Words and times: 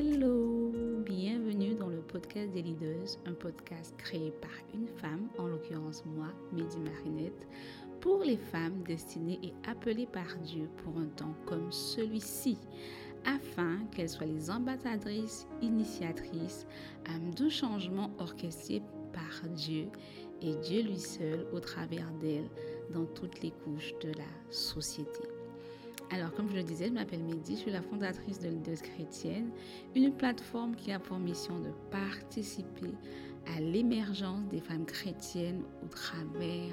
Hello, 0.00 0.70
bienvenue 1.04 1.74
dans 1.74 1.88
le 1.88 2.00
podcast 2.02 2.52
des 2.52 2.62
leaders, 2.62 3.18
un 3.26 3.32
podcast 3.32 3.96
créé 3.98 4.30
par 4.30 4.52
une 4.72 4.86
femme, 4.86 5.28
en 5.38 5.48
l'occurrence 5.48 6.04
moi, 6.06 6.28
Mehdi 6.52 6.78
Marinette, 6.78 7.48
pour 8.00 8.22
les 8.22 8.36
femmes 8.36 8.84
destinées 8.84 9.40
et 9.42 9.52
appelées 9.68 10.06
par 10.06 10.38
Dieu 10.44 10.68
pour 10.76 10.96
un 10.98 11.06
temps 11.16 11.34
comme 11.46 11.72
celui-ci, 11.72 12.58
afin 13.24 13.78
qu'elles 13.90 14.08
soient 14.08 14.26
les 14.26 14.52
ambassadrices, 14.52 15.48
initiatrices 15.62 16.64
de 17.36 17.48
changements 17.48 18.12
orchestrés 18.20 18.82
par 19.12 19.50
Dieu 19.50 19.88
et 20.42 20.54
Dieu 20.62 20.82
lui 20.82 21.00
seul 21.00 21.44
au 21.52 21.58
travers 21.58 22.08
d'elles 22.20 22.50
dans 22.94 23.06
toutes 23.06 23.42
les 23.42 23.50
couches 23.50 23.94
de 24.00 24.12
la 24.12 24.30
société. 24.48 25.24
Alors, 26.10 26.32
comme 26.32 26.48
je 26.48 26.56
le 26.56 26.62
disais, 26.62 26.88
je 26.88 26.92
m'appelle 26.92 27.22
Mehdi, 27.22 27.54
je 27.54 27.60
suis 27.60 27.70
la 27.70 27.82
fondatrice 27.82 28.40
de 28.40 28.48
Leaders 28.48 28.80
Chrétienne, 28.80 29.50
une 29.94 30.12
plateforme 30.12 30.74
qui 30.74 30.90
a 30.90 30.98
pour 30.98 31.18
mission 31.18 31.58
de 31.60 31.70
participer 31.90 32.94
à 33.54 33.60
l'émergence 33.60 34.46
des 34.48 34.60
femmes 34.60 34.86
chrétiennes 34.86 35.62
au 35.84 35.88
travers 35.88 36.72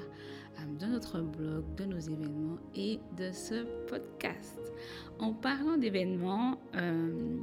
euh, 0.58 0.78
de 0.80 0.86
notre 0.86 1.20
blog, 1.20 1.64
de 1.76 1.84
nos 1.84 1.98
événements 1.98 2.58
et 2.74 2.98
de 3.18 3.30
ce 3.30 3.64
podcast. 3.88 4.58
En 5.18 5.34
parlant 5.34 5.76
d'événements, 5.76 6.58
euh, 6.74 7.38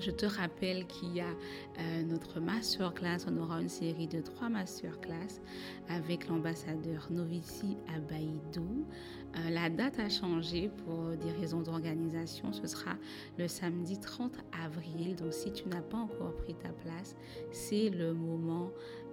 je 0.00 0.10
te 0.10 0.24
rappelle 0.24 0.86
qu'il 0.86 1.14
y 1.14 1.20
a 1.20 1.26
euh, 1.26 2.02
notre 2.04 2.40
masterclass. 2.40 3.26
On 3.28 3.36
aura 3.36 3.60
une 3.60 3.68
série 3.68 4.06
de 4.06 4.20
trois 4.20 4.48
masterclass 4.48 5.40
avec 5.88 6.28
l'ambassadeur 6.28 7.08
Novici 7.10 7.76
Abaïdou. 7.94 8.86
Euh, 9.36 9.50
la 9.50 9.70
date 9.70 9.98
a 9.98 10.08
changé 10.08 10.70
pour 10.84 11.16
des 11.16 11.30
raisons 11.40 11.60
d'organisation. 11.60 12.52
Ce 12.52 12.66
sera 12.66 12.96
le 13.38 13.48
samedi 13.48 13.98
30 13.98 14.32
avril. 14.64 15.16
Donc, 15.16 15.32
si 15.32 15.52
tu 15.52 15.68
n'as 15.68 15.80
pas 15.80 15.98
encore 15.98 16.34
pris 16.36 16.54
ta 16.54 16.68
place, 16.68 17.16
c'est 17.50 17.88
le 17.88 18.12
moment 18.12 18.70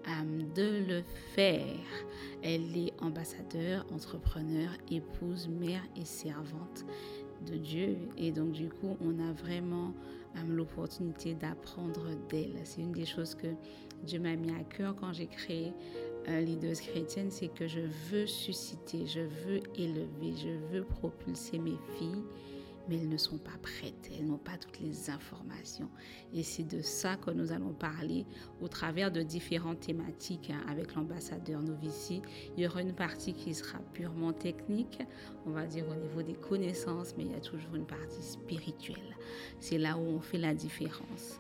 euh, 0.08 0.42
de 0.56 0.86
le 0.88 1.04
faire. 1.36 1.66
Elle 2.44 2.76
est 2.78 2.94
ambassadeur, 3.02 3.86
entrepreneur, 3.94 4.70
épouse, 4.92 5.48
mère 5.48 5.82
et 5.96 6.06
servante 6.06 6.86
de 7.46 7.56
Dieu. 7.56 7.98
Et 8.18 8.32
donc, 8.32 8.52
du 8.52 8.70
coup, 8.70 8.98
on 9.02 9.20
a 9.20 9.32
vraiment 9.32 9.94
euh, 10.36 10.40
l'opportunité 10.48 11.34
d'apprendre 11.34 12.08
d'elle. 12.30 12.56
C'est 12.64 12.82
une 12.82 12.92
des 12.92 13.06
choses 13.06 13.36
que 13.36 13.48
Dieu 14.04 14.20
m'a 14.20 14.36
mis 14.36 14.52
à 14.52 14.64
cœur 14.64 14.96
quand 14.96 15.14
j'ai 15.14 15.28
créé 15.28 15.74
euh, 16.30 16.42
Leaders 16.42 16.80
chrétienne, 16.80 17.32
c'est 17.32 17.50
que 17.50 17.68
je 17.68 17.82
veux 18.10 18.28
susciter, 18.28 19.06
je 19.06 19.22
veux 19.22 19.62
élever, 19.76 20.34
je 20.38 20.74
veux 20.74 20.84
propulser 20.84 21.60
mes 21.60 21.78
filles 21.98 22.24
mais 22.90 22.98
elles 22.98 23.10
ne 23.10 23.18
sont 23.18 23.38
pas 23.38 23.58
prêtes, 23.62 24.10
elles 24.18 24.26
n'ont 24.26 24.38
pas 24.38 24.58
toutes 24.58 24.80
les 24.80 25.10
informations. 25.10 25.90
Et 26.34 26.42
c'est 26.42 26.64
de 26.64 26.82
ça 26.82 27.18
que 27.18 27.30
nous 27.30 27.52
allons 27.52 27.74
parler 27.74 28.26
au 28.62 28.68
travers 28.68 29.12
de 29.12 29.22
différentes 29.22 29.82
thématiques 29.82 30.50
hein, 30.50 30.62
avec 30.68 30.96
l'ambassadeur 30.96 31.62
Novici. 31.62 32.22
Il 32.58 32.64
y 32.64 32.68
aura 32.68 32.82
une 32.82 32.94
partie 32.94 33.34
qui 33.34 33.54
sera 33.54 33.78
purement 33.94 34.34
technique, 34.34 35.00
on 35.46 35.52
va 35.52 35.68
dire 35.68 35.86
au 35.88 35.96
niveau 35.96 36.24
des 36.24 36.34
connaissances, 36.34 37.14
mais 37.16 37.26
il 37.26 37.32
y 37.32 37.36
a 37.36 37.42
toujours 37.42 37.76
une 37.76 37.86
partie 37.86 38.24
spirituelle. 38.24 39.16
C'est 39.60 39.78
là 39.78 39.96
où 39.96 40.02
on 40.02 40.20
fait 40.20 40.40
la 40.40 40.56
différence. 40.56 41.40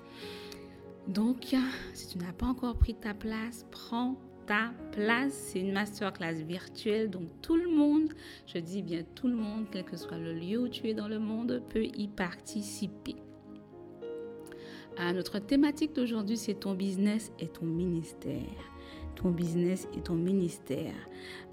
Donc, 1.07 1.55
si 1.93 2.07
tu 2.07 2.19
n'as 2.19 2.33
pas 2.33 2.45
encore 2.45 2.77
pris 2.77 2.93
ta 2.93 3.15
place, 3.15 3.65
prends 3.71 4.15
place. 4.91 5.33
C'est 5.33 5.59
une 5.59 5.71
masterclass 5.71 6.33
virtuelle, 6.33 7.09
donc 7.09 7.29
tout 7.41 7.55
le 7.55 7.69
monde, 7.69 8.13
je 8.47 8.57
dis 8.57 8.81
bien 8.81 9.03
tout 9.15 9.27
le 9.27 9.35
monde, 9.35 9.65
quel 9.71 9.83
que 9.83 9.97
soit 9.97 10.17
le 10.17 10.33
lieu 10.33 10.59
où 10.59 10.67
tu 10.67 10.87
es 10.87 10.93
dans 10.93 11.07
le 11.07 11.19
monde, 11.19 11.61
peut 11.69 11.85
y 11.85 12.07
participer. 12.07 13.15
notre 14.97 15.39
thématique 15.39 15.93
d'aujourd'hui, 15.95 16.37
c'est 16.37 16.55
ton 16.55 16.73
business 16.73 17.31
et 17.39 17.47
ton 17.47 17.65
ministère. 17.65 18.71
Ton 19.15 19.31
business 19.31 19.87
et 19.97 20.01
ton 20.01 20.15
ministère. 20.15 20.95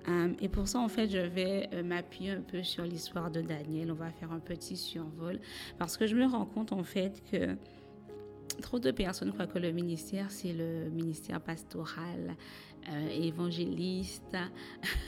Euh, 0.09 0.33
et 0.41 0.49
pour 0.49 0.69
ça, 0.69 0.78
en 0.78 0.89
fait, 0.89 1.09
je 1.09 1.19
vais 1.19 1.69
euh, 1.73 1.83
m'appuyer 1.83 2.31
un 2.31 2.41
peu 2.41 2.63
sur 2.63 2.84
l'histoire 2.84 3.31
de 3.31 3.41
Daniel. 3.41 3.91
On 3.91 3.95
va 3.95 4.11
faire 4.11 4.31
un 4.31 4.39
petit 4.39 4.77
survol 4.77 5.41
parce 5.78 5.97
que 5.97 6.07
je 6.07 6.15
me 6.15 6.27
rends 6.27 6.47
compte, 6.47 6.73
en 6.73 6.84
fait, 6.84 7.23
que 7.31 7.57
trop 8.63 8.78
de 8.78 8.91
personnes 8.91 9.33
croient 9.33 9.47
que 9.47 9.59
le 9.59 9.73
ministère, 9.73 10.31
c'est 10.31 10.53
le 10.53 10.89
ministère 10.91 11.41
pastoral, 11.41 12.37
euh, 12.88 13.08
évangéliste, 13.08 14.36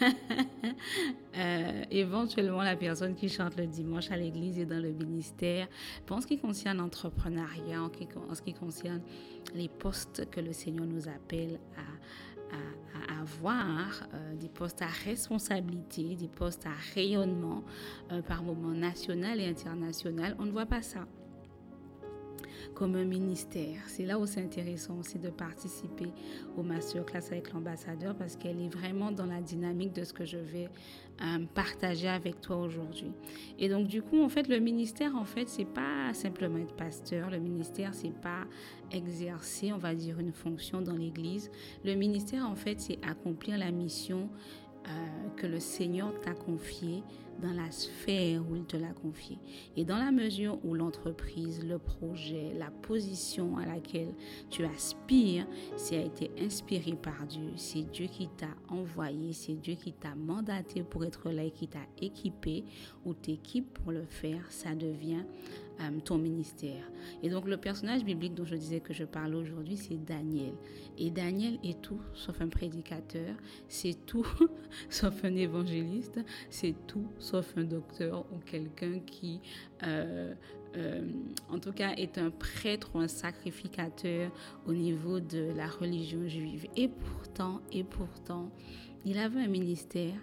euh, 1.36 1.82
éventuellement 1.92 2.62
la 2.62 2.74
personne 2.74 3.14
qui 3.14 3.28
chante 3.28 3.56
le 3.56 3.66
dimanche 3.66 4.10
à 4.10 4.16
l'église 4.16 4.58
et 4.58 4.66
dans 4.66 4.82
le 4.82 4.90
ministère. 4.90 5.68
Pour 6.04 6.20
ce 6.20 6.26
qui 6.26 6.38
concerne 6.38 6.78
l'entrepreneuriat, 6.78 7.80
en, 7.80 8.34
ce 8.34 8.42
qui 8.42 8.52
concerne 8.52 9.00
les 9.54 9.68
postes 9.68 10.28
que 10.28 10.40
le 10.40 10.52
Seigneur 10.52 10.86
nous 10.86 11.08
appelle 11.08 11.60
à, 11.76 13.20
avoir, 13.20 14.08
euh, 14.12 14.34
des 14.34 14.48
postes 14.48 14.82
à 14.82 14.88
responsabilité, 15.04 16.16
des 16.16 16.28
postes 16.28 16.66
à 16.66 16.94
rayonnement 16.94 17.62
par 18.26 18.42
moment 18.42 18.70
national 18.70 19.38
et 19.40 19.46
international, 19.46 20.34
on 20.38 20.46
ne 20.46 20.50
voit 20.50 20.66
pas 20.66 20.82
ça 20.82 21.06
comme 22.74 22.96
un 22.96 23.04
ministère. 23.04 23.80
C'est 23.86 24.04
là 24.04 24.18
où 24.18 24.26
c'est 24.26 24.42
intéressant 24.42 24.98
aussi 24.98 25.18
de 25.18 25.30
participer 25.30 26.10
au 26.56 26.62
masterclass 26.62 27.26
avec 27.30 27.52
l'ambassadeur 27.52 28.14
parce 28.14 28.36
qu'elle 28.36 28.60
est 28.60 28.68
vraiment 28.68 29.10
dans 29.10 29.26
la 29.26 29.40
dynamique 29.40 29.92
de 29.92 30.04
ce 30.04 30.12
que 30.12 30.24
je 30.24 30.38
vais 30.38 30.68
euh, 31.20 31.44
partager 31.54 32.08
avec 32.08 32.40
toi 32.40 32.56
aujourd'hui. 32.56 33.12
Et 33.58 33.68
donc 33.68 33.88
du 33.88 34.02
coup, 34.02 34.22
en 34.22 34.28
fait, 34.28 34.48
le 34.48 34.58
ministère, 34.58 35.16
en 35.16 35.24
fait, 35.24 35.48
c'est 35.48 35.64
pas 35.64 36.14
simplement 36.14 36.58
être 36.58 36.74
pasteur. 36.74 37.30
Le 37.30 37.38
ministère, 37.38 37.94
c'est 37.94 38.14
pas 38.14 38.44
exercer, 38.92 39.72
on 39.72 39.78
va 39.78 39.94
dire, 39.94 40.20
une 40.20 40.32
fonction 40.32 40.80
dans 40.80 40.96
l'Église. 40.96 41.50
Le 41.84 41.94
ministère, 41.94 42.48
en 42.48 42.54
fait, 42.54 42.80
c'est 42.80 42.98
accomplir 43.04 43.58
la 43.58 43.70
mission 43.70 44.28
euh, 44.86 45.28
que 45.36 45.46
le 45.46 45.60
Seigneur 45.60 46.18
t'a 46.20 46.34
confiée 46.34 47.02
dans 47.40 47.52
la 47.52 47.70
sphère 47.70 48.42
où 48.48 48.56
il 48.56 48.64
te 48.64 48.76
l'a 48.76 48.92
confié. 48.92 49.38
Et 49.76 49.84
dans 49.84 49.98
la 49.98 50.10
mesure 50.10 50.58
où 50.64 50.74
l'entreprise, 50.74 51.64
le 51.64 51.78
projet, 51.78 52.52
la 52.58 52.70
position 52.70 53.56
à 53.58 53.66
laquelle 53.66 54.14
tu 54.50 54.64
aspires, 54.64 55.46
ça 55.76 55.96
a 55.96 56.00
été 56.00 56.30
inspiré 56.40 56.92
par 56.92 57.26
Dieu. 57.26 57.52
C'est 57.56 57.90
Dieu 57.90 58.06
qui 58.06 58.28
t'a 58.28 58.54
envoyé, 58.68 59.32
c'est 59.32 59.54
Dieu 59.54 59.74
qui 59.74 59.92
t'a 59.92 60.14
mandaté 60.14 60.82
pour 60.82 61.04
être 61.04 61.30
là 61.30 61.44
et 61.44 61.50
qui 61.50 61.68
t'a 61.68 61.86
équipé 62.00 62.64
ou 63.04 63.14
t'équipe 63.14 63.78
pour 63.78 63.92
le 63.92 64.04
faire, 64.04 64.44
ça 64.50 64.74
devient 64.74 65.24
euh, 65.80 66.00
ton 66.04 66.18
ministère. 66.18 66.90
Et 67.22 67.30
donc 67.30 67.46
le 67.46 67.56
personnage 67.56 68.04
biblique 68.04 68.34
dont 68.34 68.44
je 68.44 68.56
disais 68.56 68.80
que 68.80 68.92
je 68.92 69.04
parle 69.04 69.36
aujourd'hui, 69.36 69.76
c'est 69.76 69.96
Daniel. 70.04 70.52
Et 70.98 71.10
Daniel 71.10 71.58
est 71.62 71.80
tout 71.80 72.00
sauf 72.14 72.40
un 72.40 72.48
prédicateur, 72.48 73.36
c'est 73.68 73.94
tout 74.04 74.26
sauf 74.90 75.24
un 75.24 75.36
évangéliste, 75.36 76.18
c'est 76.50 76.74
tout 76.88 77.06
un 77.34 77.64
docteur 77.64 78.24
ou 78.32 78.38
quelqu'un 78.38 79.00
qui, 79.00 79.40
euh, 79.82 80.34
euh, 80.76 81.02
en 81.50 81.58
tout 81.58 81.72
cas, 81.72 81.92
est 81.92 82.18
un 82.18 82.30
prêtre 82.30 82.90
ou 82.94 82.98
un 82.98 83.08
sacrificateur 83.08 84.30
au 84.66 84.72
niveau 84.72 85.20
de 85.20 85.52
la 85.56 85.68
religion 85.68 86.26
juive. 86.28 86.66
Et 86.76 86.88
pourtant, 86.88 87.60
et 87.72 87.84
pourtant, 87.84 88.50
il 89.04 89.18
avait 89.18 89.40
un 89.40 89.48
ministère 89.48 90.14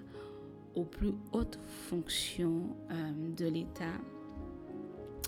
aux 0.75 0.83
plus 0.83 1.13
hautes 1.31 1.59
fonctions 1.67 2.75
euh, 2.91 3.11
de 3.37 3.45
l'État 3.45 3.93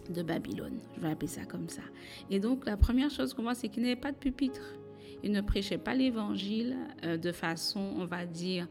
de 0.09 0.21
Babylone. 0.21 0.79
Je 0.95 1.01
vais 1.01 1.11
appeler 1.11 1.27
ça 1.27 1.45
comme 1.45 1.69
ça. 1.69 1.81
Et 2.29 2.39
donc, 2.39 2.65
la 2.65 2.77
première 2.77 3.09
chose 3.09 3.33
qu'on 3.33 3.43
voit, 3.43 3.55
c'est 3.55 3.69
qu'il 3.69 3.83
n'y 3.83 3.91
avait 3.91 3.99
pas 3.99 4.11
de 4.11 4.17
pupitre. 4.17 4.75
Il 5.23 5.31
ne 5.31 5.41
prêchait 5.41 5.79
pas 5.79 5.95
l'évangile 5.95 6.77
de 7.03 7.31
façon, 7.31 7.79
on 7.97 8.05
va 8.05 8.25
dire, 8.27 8.67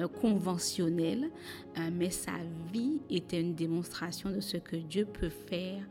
euh, 0.00 0.08
conventionnel, 0.08 1.30
euh, 1.78 1.90
mais 1.92 2.10
sa 2.10 2.32
vie 2.72 3.00
était 3.10 3.40
une 3.40 3.54
démonstration 3.54 4.30
de 4.30 4.40
ce 4.40 4.56
que 4.56 4.76
Dieu 4.76 5.04
peut 5.04 5.28
faire 5.28 5.82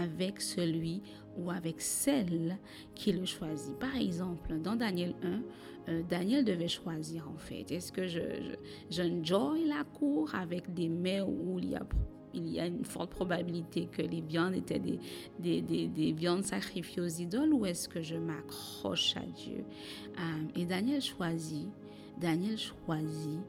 avec 0.00 0.40
celui 0.40 1.02
ou 1.36 1.50
avec 1.50 1.80
celle 1.80 2.58
qui 2.94 3.12
le 3.12 3.24
choisit. 3.24 3.76
Par 3.78 3.96
exemple, 3.96 4.58
dans 4.58 4.76
Daniel 4.76 5.14
1, 5.22 5.42
euh, 5.88 6.02
Daniel 6.08 6.44
devait 6.44 6.68
choisir 6.68 7.28
en 7.28 7.38
fait. 7.38 7.70
Est-ce 7.70 7.92
que 7.92 8.06
je, 8.06 8.20
j'enjoy 8.90 9.66
la 9.66 9.84
cour 9.84 10.34
avec 10.34 10.72
des 10.72 10.88
mets 10.88 11.20
où 11.20 11.58
il 11.58 11.70
y 11.70 11.76
a 11.76 11.86
il 12.36 12.48
y 12.48 12.58
a 12.58 12.66
une 12.66 12.84
forte 12.84 13.10
probabilité 13.10 13.86
que 13.86 14.02
les 14.02 14.20
viandes 14.20 14.54
étaient 14.54 14.80
des, 14.80 14.98
des, 15.38 15.62
des 15.62 16.10
viandes 16.10 16.42
sacrifiées 16.42 17.00
aux 17.00 17.06
idoles 17.06 17.54
ou 17.54 17.64
est-ce 17.64 17.88
que 17.88 18.02
je 18.02 18.16
m'accroche 18.16 19.16
à 19.16 19.20
Dieu? 19.20 19.64
Et 20.56 20.64
Daniel 20.64 21.00
choisit 21.00 21.68
Daniel 22.18 22.58
choisit, 22.58 23.40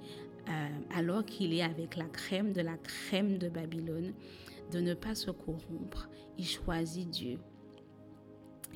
euh, 0.50 0.68
alors 0.96 1.26
qu'il 1.26 1.54
est 1.54 1.62
avec 1.62 1.96
la 1.96 2.06
crème 2.06 2.54
de 2.54 2.62
la 2.62 2.78
crème 2.78 3.38
de 3.38 3.50
Babylone, 3.50 4.14
de 4.72 4.80
ne 4.80 4.94
pas 4.94 5.16
se 5.16 5.32
corrompre. 5.32 6.10
Il 6.38 6.46
choisit 6.46 7.10
Dieu. 7.10 7.40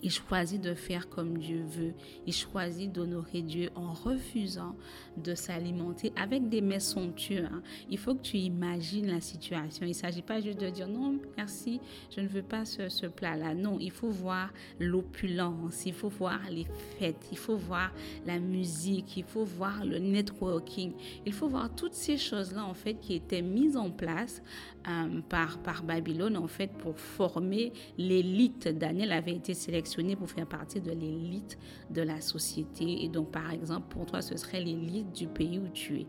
Il 0.01 0.12
choisit 0.12 0.62
de 0.62 0.74
faire 0.74 1.10
comme 1.10 1.38
Dieu 1.38 1.63
veut. 1.68 1.94
Il 2.25 2.34
choisit 2.34 2.92
d'honorer 2.92 3.42
Dieu 3.42 3.69
en 3.75 3.94
refusant 3.94 4.75
de 5.18 5.36
s'alimenter 5.36 6.13
avec 6.16 6.48
des 6.50 6.62
mets 6.62 6.80
somptueux. 6.80 7.46
Hein. 7.46 7.62
Il 7.90 7.98
faut 7.98 8.16
que 8.16 8.22
tu 8.22 8.38
imagines 8.38 9.07
la 9.07 9.22
situation. 9.22 9.86
Il 9.86 9.90
ne 9.90 9.94
s'agit 9.94 10.22
pas 10.22 10.40
juste 10.40 10.60
de 10.60 10.69
dire 10.69 10.88
non, 10.88 11.19
merci, 11.38 11.81
je 12.16 12.22
ne 12.22 12.28
veux 12.28 12.42
pas 12.42 12.66
ce, 12.66 12.88
ce 12.90 13.06
plat-là. 13.06 13.54
Non, 13.54 13.78
il 13.80 13.92
faut 13.92 14.10
voir 14.10 14.51
l'opulence, 14.80 15.86
il 15.86 15.94
faut 15.94 16.10
voir 16.10 16.40
les 16.50 16.66
fêtes, 16.98 17.28
il 17.31 17.38
faut 17.38 17.57
voir 17.57 17.92
la 18.25 18.40
musique, 18.40 19.18
il 19.18 19.24
faut 19.24 19.44
voir 19.44 19.84
le 19.84 20.00
networking. 20.00 20.94
Il 21.25 21.34
faut 21.34 21.48
voir 21.48 21.74
toutes 21.75 21.94
ces 21.94 22.18
choses-là, 22.18 22.63
en 22.63 22.74
fait, 22.74 22.95
qui 22.95 23.16
étaient 23.16 23.42
mises 23.42 23.75
en 23.75 23.90
place 23.90 24.42
euh, 24.88 25.22
par, 25.28 25.57
par 25.60 25.84
Babylone, 25.84 26.38
en 26.38 26.48
fait, 26.48 26.72
pour 26.72 26.98
former 26.98 27.74
l'élite. 27.98 28.68
Daniel 28.68 29.12
avait 29.12 29.36
été 29.36 29.54
sélectionné 29.54 29.88
pour 30.15 30.30
faire 30.30 30.45
partie 30.45 30.81
de 30.81 30.91
l'élite 30.91 31.57
de 31.89 32.01
la 32.01 32.21
société. 32.21 33.03
Et 33.03 33.09
donc, 33.09 33.31
par 33.31 33.51
exemple, 33.51 33.88
pour 33.89 34.06
toi, 34.06 34.21
ce 34.21 34.38
serait 34.38 34.62
l'élite 34.62 35.12
du 35.13 35.27
pays 35.27 35.59
où 35.59 35.68
tu 35.69 36.01
es. 36.01 36.07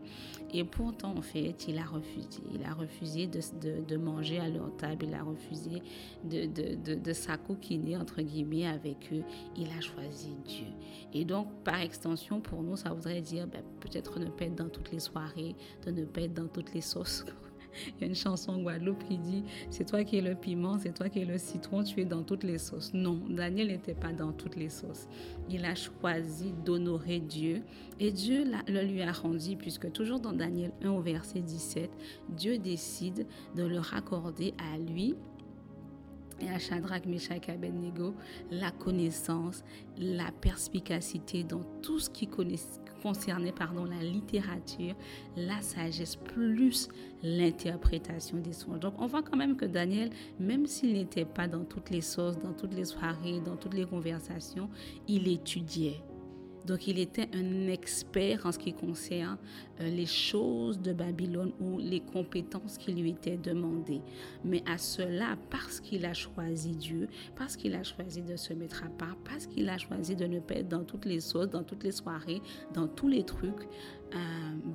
Et 0.53 0.63
pourtant, 0.63 1.15
en 1.17 1.21
fait, 1.21 1.67
il 1.67 1.77
a 1.77 1.85
refusé. 1.85 2.41
Il 2.53 2.63
a 2.63 2.73
refusé 2.73 3.27
de, 3.27 3.39
de, 3.87 3.97
manger 3.97 4.39
à 4.39 4.49
leur 4.49 4.75
table. 4.77 5.05
Il 5.07 5.13
a 5.13 5.23
refusé 5.23 5.81
de, 6.23 6.45
de, 6.45 6.95
de 6.95 7.97
entre 7.97 8.21
guillemets, 8.21 8.67
avec 8.67 9.11
eux. 9.13 9.23
Il 9.55 9.67
a 9.69 9.81
choisi 9.81 10.35
Dieu. 10.45 10.67
Et 11.13 11.25
donc, 11.25 11.47
par 11.63 11.79
extension, 11.79 12.41
pour 12.41 12.63
nous, 12.63 12.75
ça 12.75 12.89
voudrait 12.89 13.21
dire 13.21 13.47
ben, 13.47 13.61
peut-être 13.79 14.19
ne 14.19 14.25
pas 14.25 14.45
être 14.45 14.55
dans 14.55 14.69
toutes 14.69 14.91
les 14.91 14.99
soirées, 14.99 15.55
de 15.85 15.91
ne 15.91 16.05
pas 16.05 16.21
être 16.21 16.33
dans 16.33 16.47
toutes 16.47 16.73
les 16.73 16.81
sauces 16.81 17.25
Il 17.87 18.01
y 18.01 18.03
a 18.03 18.07
une 18.07 18.15
chanson 18.15 18.53
en 18.53 18.61
Guadeloupe 18.61 19.03
qui 19.07 19.17
dit 19.17 19.43
C'est 19.69 19.85
toi 19.85 20.03
qui 20.03 20.17
es 20.17 20.21
le 20.21 20.35
piment, 20.35 20.77
c'est 20.79 20.93
toi 20.93 21.09
qui 21.09 21.19
es 21.19 21.25
le 21.25 21.37
citron, 21.37 21.83
tu 21.83 22.01
es 22.01 22.05
dans 22.05 22.23
toutes 22.23 22.43
les 22.43 22.57
sauces. 22.57 22.93
Non, 22.93 23.19
Daniel 23.29 23.67
n'était 23.67 23.93
pas 23.93 24.13
dans 24.13 24.31
toutes 24.31 24.55
les 24.55 24.69
sauces. 24.69 25.07
Il 25.49 25.65
a 25.65 25.75
choisi 25.75 26.53
d'honorer 26.65 27.19
Dieu 27.19 27.61
et 27.99 28.11
Dieu 28.11 28.45
le 28.67 28.81
lui 28.81 29.01
a 29.01 29.11
rendu, 29.11 29.55
puisque 29.55 29.91
toujours 29.91 30.19
dans 30.19 30.33
Daniel 30.33 30.71
1 30.83 30.89
au 30.89 31.01
verset 31.01 31.41
17, 31.41 31.89
Dieu 32.29 32.57
décide 32.57 33.25
de 33.55 33.63
le 33.63 33.79
raccorder 33.79 34.53
à 34.57 34.77
lui 34.77 35.15
et 36.41 36.49
à 36.49 36.59
Shadrach, 36.59 37.05
Meshach 37.05 37.47
et 37.47 37.51
Abednego 37.51 38.15
la 38.49 38.71
connaissance, 38.71 39.63
la 39.97 40.31
perspicacité 40.31 41.43
dans 41.43 41.63
tout 41.81 41.99
ce 41.99 42.09
qui 42.09 42.27
concernait 43.01 43.51
pardon, 43.51 43.85
la 43.85 44.03
littérature, 44.03 44.95
la 45.35 45.61
sagesse, 45.61 46.15
plus 46.15 46.89
l'interprétation 47.23 48.37
des 48.37 48.53
songes. 48.53 48.79
Donc 48.79 48.93
on 48.99 49.07
voit 49.07 49.21
quand 49.21 49.37
même 49.37 49.55
que 49.55 49.65
Daniel, 49.65 50.09
même 50.39 50.65
s'il 50.65 50.93
n'était 50.93 51.25
pas 51.25 51.47
dans 51.47 51.63
toutes 51.63 51.89
les 51.89 52.01
sources, 52.01 52.37
dans 52.39 52.53
toutes 52.53 52.73
les 52.73 52.85
soirées, 52.85 53.39
dans 53.39 53.55
toutes 53.55 53.73
les 53.73 53.85
conversations, 53.85 54.69
il 55.07 55.27
étudiait. 55.27 56.01
Donc 56.65 56.87
il 56.87 56.99
était 56.99 57.29
un 57.33 57.67
expert 57.67 58.45
en 58.45 58.51
ce 58.51 58.59
qui 58.59 58.73
concerne 58.73 59.37
euh, 59.79 59.89
les 59.89 60.05
choses 60.05 60.79
de 60.79 60.93
Babylone 60.93 61.51
ou 61.59 61.79
les 61.79 62.01
compétences 62.01 62.77
qui 62.77 62.93
lui 62.93 63.11
étaient 63.11 63.37
demandées. 63.37 64.01
Mais 64.43 64.63
à 64.67 64.77
cela, 64.77 65.37
parce 65.49 65.79
qu'il 65.79 66.05
a 66.05 66.13
choisi 66.13 66.71
Dieu, 66.71 67.07
parce 67.35 67.55
qu'il 67.55 67.73
a 67.75 67.83
choisi 67.83 68.21
de 68.21 68.35
se 68.35 68.53
mettre 68.53 68.83
à 68.83 68.89
part, 68.89 69.15
parce 69.23 69.47
qu'il 69.47 69.69
a 69.69 69.77
choisi 69.77 70.15
de 70.15 70.25
ne 70.25 70.39
pas 70.39 70.55
être 70.55 70.69
dans 70.69 70.83
toutes 70.83 71.05
les 71.05 71.19
choses, 71.19 71.49
dans 71.49 71.63
toutes 71.63 71.83
les 71.83 71.91
soirées, 71.91 72.41
dans 72.73 72.87
tous 72.87 73.07
les 73.07 73.23
trucs, 73.23 73.67
euh, 74.13 74.17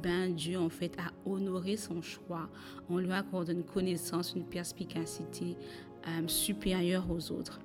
ben 0.03 0.35
Dieu 0.35 0.59
en 0.59 0.71
fait 0.71 0.97
a 0.99 1.12
honoré 1.29 1.77
son 1.77 2.00
choix. 2.00 2.49
On 2.88 2.99
lui 2.99 3.12
accorde 3.12 3.50
une 3.50 3.65
connaissance, 3.65 4.35
une 4.35 4.47
perspicacité 4.47 5.56
euh, 6.09 6.27
supérieure 6.27 7.06
aux 7.11 7.33
autres. 7.33 7.61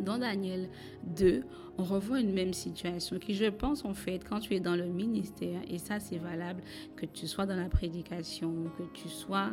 Dans 0.00 0.18
Daniel 0.18 0.68
2, 1.04 1.42
on 1.78 1.84
revoit 1.84 2.20
une 2.20 2.32
même 2.32 2.52
situation 2.52 3.18
qui, 3.18 3.34
je 3.34 3.46
pense, 3.46 3.84
en 3.84 3.94
fait, 3.94 4.22
quand 4.28 4.40
tu 4.40 4.54
es 4.54 4.60
dans 4.60 4.76
le 4.76 4.86
ministère, 4.86 5.60
et 5.68 5.78
ça 5.78 5.98
c'est 5.98 6.18
valable, 6.18 6.62
que 6.96 7.06
tu 7.06 7.26
sois 7.26 7.46
dans 7.46 7.56
la 7.56 7.68
prédication, 7.68 8.70
que 8.76 8.82
tu 8.92 9.08
sois 9.08 9.50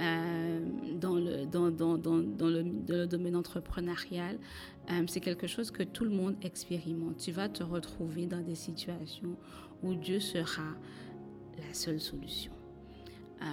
euh, 0.00 0.60
dans, 0.98 1.16
le, 1.16 3.04
domaine 3.06 3.36
entrepreneurial, 3.36 4.38
euh, 4.90 5.04
c'est 5.06 5.20
quelque 5.20 5.46
chose 5.46 5.70
que 5.70 5.82
tout 5.82 6.04
le 6.04 6.10
monde 6.10 6.36
expérimente. 6.42 7.18
Tu 7.18 7.32
vas 7.32 7.48
te 7.48 7.62
retrouver 7.62 8.26
dans 8.26 8.40
des 8.40 8.54
situations 8.54 9.36
où 9.82 9.94
Dieu 9.94 10.20
sera 10.20 10.74
la 11.58 11.74
seule 11.74 12.00
solution. 12.00 12.55
Euh, 13.42 13.44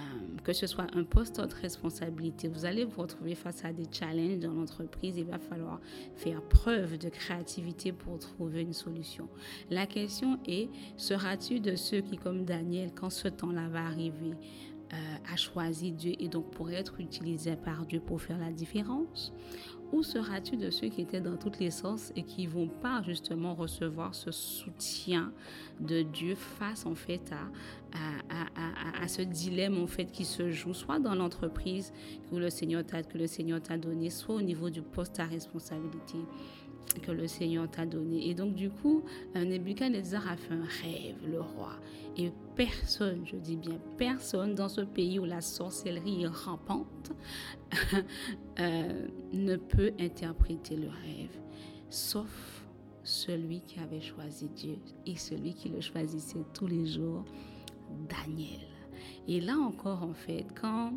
que 0.42 0.54
ce 0.54 0.66
soit 0.66 0.86
un 0.94 1.04
poste 1.04 1.40
de 1.40 1.54
responsabilité, 1.54 2.48
vous 2.48 2.64
allez 2.64 2.84
vous 2.84 3.02
retrouver 3.02 3.34
face 3.34 3.64
à 3.66 3.72
des 3.72 3.84
challenges 3.90 4.38
dans 4.38 4.52
l'entreprise. 4.52 5.18
Il 5.18 5.26
va 5.26 5.38
falloir 5.38 5.78
faire 6.16 6.40
preuve 6.42 6.96
de 6.96 7.10
créativité 7.10 7.92
pour 7.92 8.18
trouver 8.18 8.62
une 8.62 8.72
solution. 8.72 9.28
La 9.70 9.86
question 9.86 10.38
est, 10.46 10.70
seras-tu 10.96 11.60
de 11.60 11.76
ceux 11.76 12.00
qui, 12.00 12.16
comme 12.16 12.44
Daniel, 12.44 12.92
quand 12.94 13.10
ce 13.10 13.28
temps-là 13.28 13.68
va 13.68 13.84
arriver, 13.84 14.32
euh, 14.92 15.32
a 15.32 15.36
choisi 15.36 15.92
Dieu 15.92 16.12
et 16.18 16.28
donc 16.28 16.50
pour 16.50 16.70
être 16.70 17.00
utilisé 17.00 17.56
par 17.56 17.86
Dieu 17.86 18.00
pour 18.00 18.20
faire 18.20 18.38
la 18.38 18.52
différence? 18.52 19.32
Ou 19.92 20.02
seras-tu 20.02 20.56
de 20.56 20.70
ceux 20.70 20.88
qui 20.88 21.02
étaient 21.02 21.20
dans 21.20 21.36
toutes 21.36 21.60
les 21.60 21.70
sens 21.70 22.12
et 22.16 22.24
qui 22.24 22.46
vont 22.46 22.68
pas 22.68 23.02
justement 23.02 23.54
recevoir 23.54 24.14
ce 24.14 24.32
soutien 24.32 25.32
de 25.80 26.02
Dieu 26.02 26.34
face 26.34 26.84
en 26.84 26.96
fait 26.96 27.32
à, 27.32 27.96
à, 28.28 29.00
à, 29.00 29.04
à 29.04 29.08
ce 29.08 29.22
dilemme 29.22 29.80
en 29.80 29.86
fait 29.86 30.10
qui 30.10 30.24
se 30.24 30.50
joue 30.50 30.74
soit 30.74 30.98
dans 30.98 31.14
l'entreprise 31.14 31.92
que 32.28 32.36
le 32.36 32.50
Seigneur 32.50 32.84
t'a 32.84 33.04
que 33.04 33.18
le 33.18 33.28
Seigneur 33.28 33.62
t'a 33.62 33.78
donné, 33.78 34.10
soit 34.10 34.34
au 34.34 34.42
niveau 34.42 34.68
du 34.68 34.82
poste 34.82 35.20
à 35.20 35.26
responsabilité? 35.26 36.18
Que 37.02 37.10
le 37.10 37.26
Seigneur 37.26 37.68
t'a 37.70 37.86
donné. 37.86 38.28
Et 38.28 38.34
donc, 38.34 38.54
du 38.54 38.70
coup, 38.70 39.02
Nebuchadnezzar 39.34 40.28
a 40.30 40.36
fait 40.36 40.54
un 40.54 40.64
rêve, 40.82 41.16
le 41.26 41.40
roi. 41.40 41.72
Et 42.16 42.32
personne, 42.54 43.26
je 43.26 43.36
dis 43.36 43.56
bien 43.56 43.78
personne, 43.98 44.54
dans 44.54 44.68
ce 44.68 44.82
pays 44.82 45.18
où 45.18 45.24
la 45.24 45.40
sorcellerie 45.40 46.22
est 46.22 46.28
rampante, 46.28 47.12
euh, 48.60 49.08
ne 49.32 49.56
peut 49.56 49.92
interpréter 49.98 50.76
le 50.76 50.88
rêve, 50.88 51.36
sauf 51.90 52.64
celui 53.02 53.60
qui 53.60 53.80
avait 53.80 54.00
choisi 54.00 54.48
Dieu 54.48 54.78
et 55.06 55.16
celui 55.16 55.54
qui 55.54 55.68
le 55.68 55.80
choisissait 55.80 56.44
tous 56.54 56.66
les 56.66 56.86
jours, 56.86 57.24
Daniel. 58.08 58.66
Et 59.28 59.40
là 59.40 59.56
encore, 59.58 60.02
en 60.02 60.14
fait, 60.14 60.46
quand 60.60 60.92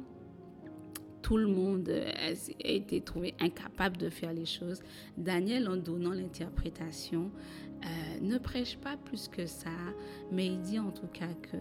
tout 1.21 1.37
le 1.37 1.47
monde 1.47 1.89
a 1.89 2.69
été 2.69 3.01
trouvé 3.01 3.33
incapable 3.39 3.97
de 3.97 4.09
faire 4.09 4.33
les 4.33 4.45
choses. 4.45 4.81
Daniel, 5.17 5.67
en 5.67 5.75
donnant 5.75 6.11
l'interprétation, 6.11 7.31
euh, 7.83 8.19
ne 8.21 8.37
prêche 8.37 8.77
pas 8.77 8.97
plus 8.97 9.27
que 9.27 9.45
ça, 9.45 9.69
mais 10.31 10.47
il 10.47 10.61
dit 10.61 10.79
en 10.79 10.91
tout 10.91 11.07
cas 11.07 11.33
que 11.41 11.57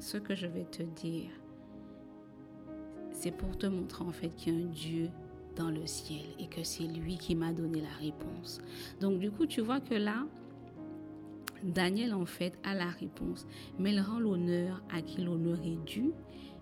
ce 0.00 0.16
que 0.16 0.34
je 0.34 0.46
vais 0.46 0.64
te 0.64 0.82
dire, 0.82 1.30
c'est 3.12 3.30
pour 3.30 3.56
te 3.56 3.66
montrer 3.66 4.04
en 4.04 4.12
fait 4.12 4.30
qu'il 4.30 4.52
y 4.52 4.56
a 4.56 4.64
un 4.64 4.70
Dieu 4.70 5.08
dans 5.54 5.70
le 5.70 5.86
ciel 5.86 6.24
et 6.38 6.48
que 6.48 6.64
c'est 6.64 6.84
lui 6.84 7.18
qui 7.18 7.34
m'a 7.34 7.52
donné 7.52 7.80
la 7.80 7.94
réponse. 8.00 8.60
Donc 9.00 9.18
du 9.18 9.30
coup, 9.30 9.46
tu 9.46 9.60
vois 9.60 9.80
que 9.80 9.94
là, 9.94 10.26
Daniel 11.64 12.14
en 12.14 12.26
fait 12.26 12.58
a 12.64 12.74
la 12.74 12.88
réponse, 12.88 13.46
mais 13.78 13.92
il 13.92 14.00
rend 14.00 14.18
l'honneur 14.18 14.82
à 14.92 15.02
qui 15.02 15.22
l'honneur 15.22 15.58
est 15.64 15.84
dû 15.84 16.12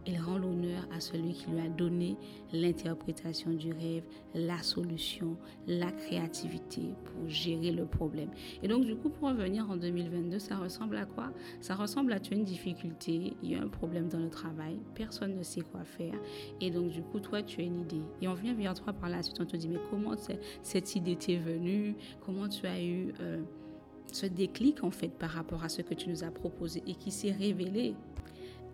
il 0.06 0.18
rend 0.18 0.38
l'honneur 0.38 0.86
à 0.94 1.00
celui 1.00 1.34
qui 1.34 1.50
lui 1.50 1.60
a 1.60 1.68
donné 1.68 2.16
l'interprétation 2.52 3.50
du 3.50 3.72
rêve, 3.72 4.02
la 4.34 4.62
solution, 4.62 5.36
la 5.66 5.92
créativité 5.92 6.82
pour 7.04 7.28
gérer 7.28 7.70
le 7.70 7.84
problème. 7.84 8.30
Et 8.62 8.68
donc, 8.68 8.84
du 8.84 8.96
coup, 8.96 9.10
pour 9.10 9.28
revenir 9.28 9.70
en 9.70 9.76
2022, 9.76 10.38
ça 10.38 10.56
ressemble 10.56 10.96
à 10.96 11.04
quoi? 11.04 11.32
Ça 11.60 11.74
ressemble 11.74 12.12
à 12.12 12.20
tu 12.20 12.32
as 12.32 12.36
une 12.36 12.44
difficulté, 12.44 13.34
il 13.42 13.50
y 13.50 13.54
a 13.54 13.62
un 13.62 13.68
problème 13.68 14.08
dans 14.08 14.20
le 14.20 14.30
travail, 14.30 14.78
personne 14.94 15.36
ne 15.36 15.42
sait 15.42 15.62
quoi 15.62 15.84
faire. 15.84 16.18
Et 16.60 16.70
donc, 16.70 16.90
du 16.90 17.02
coup, 17.02 17.20
toi, 17.20 17.42
tu 17.42 17.60
as 17.60 17.64
une 17.64 17.80
idée. 17.80 18.02
Et 18.22 18.28
on 18.28 18.34
vient 18.34 18.54
vers 18.54 18.74
toi 18.74 18.92
par 18.92 19.10
la 19.10 19.22
suite, 19.22 19.38
on 19.40 19.46
te 19.46 19.56
dit, 19.56 19.68
mais 19.68 19.80
comment 19.90 20.14
cette 20.62 20.96
idée 20.96 21.16
t'est 21.16 21.36
venue? 21.36 21.94
Comment 22.24 22.48
tu 22.48 22.66
as 22.66 22.82
eu... 22.82 23.12
Euh, 23.20 23.42
ce 24.14 24.26
déclic 24.26 24.84
en 24.84 24.90
fait 24.90 25.08
par 25.08 25.30
rapport 25.30 25.64
à 25.64 25.68
ce 25.68 25.82
que 25.82 25.94
tu 25.94 26.08
nous 26.08 26.24
as 26.24 26.30
proposé 26.30 26.82
et 26.86 26.94
qui 26.94 27.10
s'est 27.10 27.32
révélé 27.32 27.94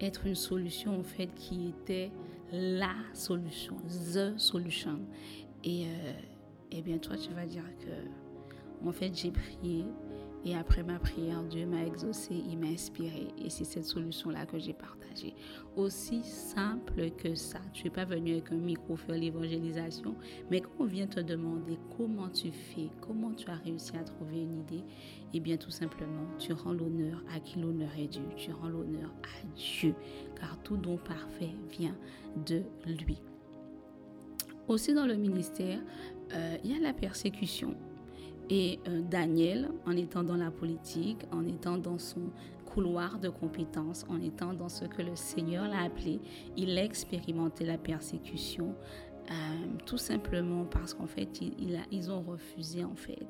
être 0.01 0.27
une 0.27 0.35
solution 0.35 0.99
en 0.99 1.03
fait 1.03 1.29
qui 1.35 1.69
était 1.69 2.11
la 2.53 2.95
solution, 3.13 3.77
the 4.13 4.39
solution. 4.39 5.01
Et, 5.65 5.87
euh, 5.87 6.13
eh 6.71 6.83
bien 6.83 6.99
toi 6.99 7.17
tu 7.17 7.33
vas 7.33 7.47
dire 7.47 7.65
que 7.81 8.87
en 8.87 8.93
fait 8.93 9.15
j'ai 9.15 9.31
prié 9.31 9.85
et 10.47 10.55
après 10.55 10.85
ma 10.85 11.01
prière, 11.01 11.43
Dieu 11.43 11.67
m'a 11.67 11.85
exaucé, 11.85 12.33
il 12.33 12.57
m'a 12.57 12.69
inspiré. 12.69 13.27
Et 13.45 13.51
c'est 13.51 13.65
cette 13.65 13.85
solution-là 13.85 14.47
que 14.47 14.61
j'ai 14.61 14.73
partagée. 14.73 15.35
Aussi 15.75 16.23
simple 16.23 17.11
que 17.19 17.35
ça. 17.35 17.59
Tu 17.73 17.83
n'es 17.83 17.91
pas 17.91 18.05
venu 18.05 18.31
avec 18.31 18.53
un 18.53 18.57
micro 18.57 18.95
faire 18.95 19.17
l'évangélisation, 19.17 20.15
mais 20.49 20.61
quand 20.61 20.71
on 20.79 20.85
vient 20.85 21.09
te 21.09 21.19
demander 21.19 21.81
comment 21.97 22.29
tu 22.29 22.53
fais, 22.53 22.91
comment 23.01 23.33
tu 23.33 23.51
as 23.51 23.57
réussi 23.57 23.97
à 23.97 24.05
trouver 24.05 24.43
une 24.43 24.61
idée, 24.61 24.85
eh 25.35 25.41
bien 25.41 25.57
tout 25.57 25.73
simplement, 25.73 26.29
tu 26.39 26.53
rends 26.53 26.73
l'honneur 26.73 27.25
à 27.35 27.41
qui 27.41 27.59
l'honneur 27.59 27.91
est 27.99 28.07
dû. 28.07 28.21
Tu 28.37 28.53
rends 28.53 28.69
l'honneur 28.69 29.13
à 29.25 29.47
Dieu, 29.57 29.97
car 30.39 30.63
tout 30.63 30.77
don 30.77 30.97
parfait 30.97 31.57
vient 31.77 31.97
de 32.47 32.63
lui. 32.87 33.19
Aussi 34.69 34.95
dans 34.95 35.07
le 35.07 35.17
ministère, 35.17 35.81
euh, 36.33 36.57
il 36.63 36.71
y 36.71 36.77
a 36.77 36.81
la 36.81 36.93
persécution. 36.93 37.75
Et 38.49 38.79
euh, 38.89 39.01
Daniel, 39.03 39.71
en 39.87 39.93
étant 39.93 40.23
dans 40.23 40.37
la 40.37 40.51
politique, 40.51 41.19
en 41.33 41.45
étant 41.47 41.79
dans 41.79 41.99
son 41.99 42.31
couloir 42.65 43.19
de 43.19 43.29
compétences, 43.29 44.05
en 44.09 44.21
étant 44.21 44.53
dans 44.53 44.69
ce 44.69 44.85
que 44.85 45.03
le 45.03 45.17
Seigneur 45.17 45.69
l'a 45.69 45.83
appelé, 45.83 46.21
il 46.57 46.77
a 46.79 46.85
expérimenté 46.85 47.65
la 47.65 47.79
persécution, 47.79 48.75
euh, 49.31 49.33
tout 49.85 49.99
simplement 49.99 50.65
parce 50.65 50.95
qu'en 50.95 51.07
fait, 51.07 51.41
il, 51.41 51.81
ils 51.91 52.11
ont 52.11 52.23
refusé 52.23 52.85
en 52.85 52.95
fait 52.95 53.27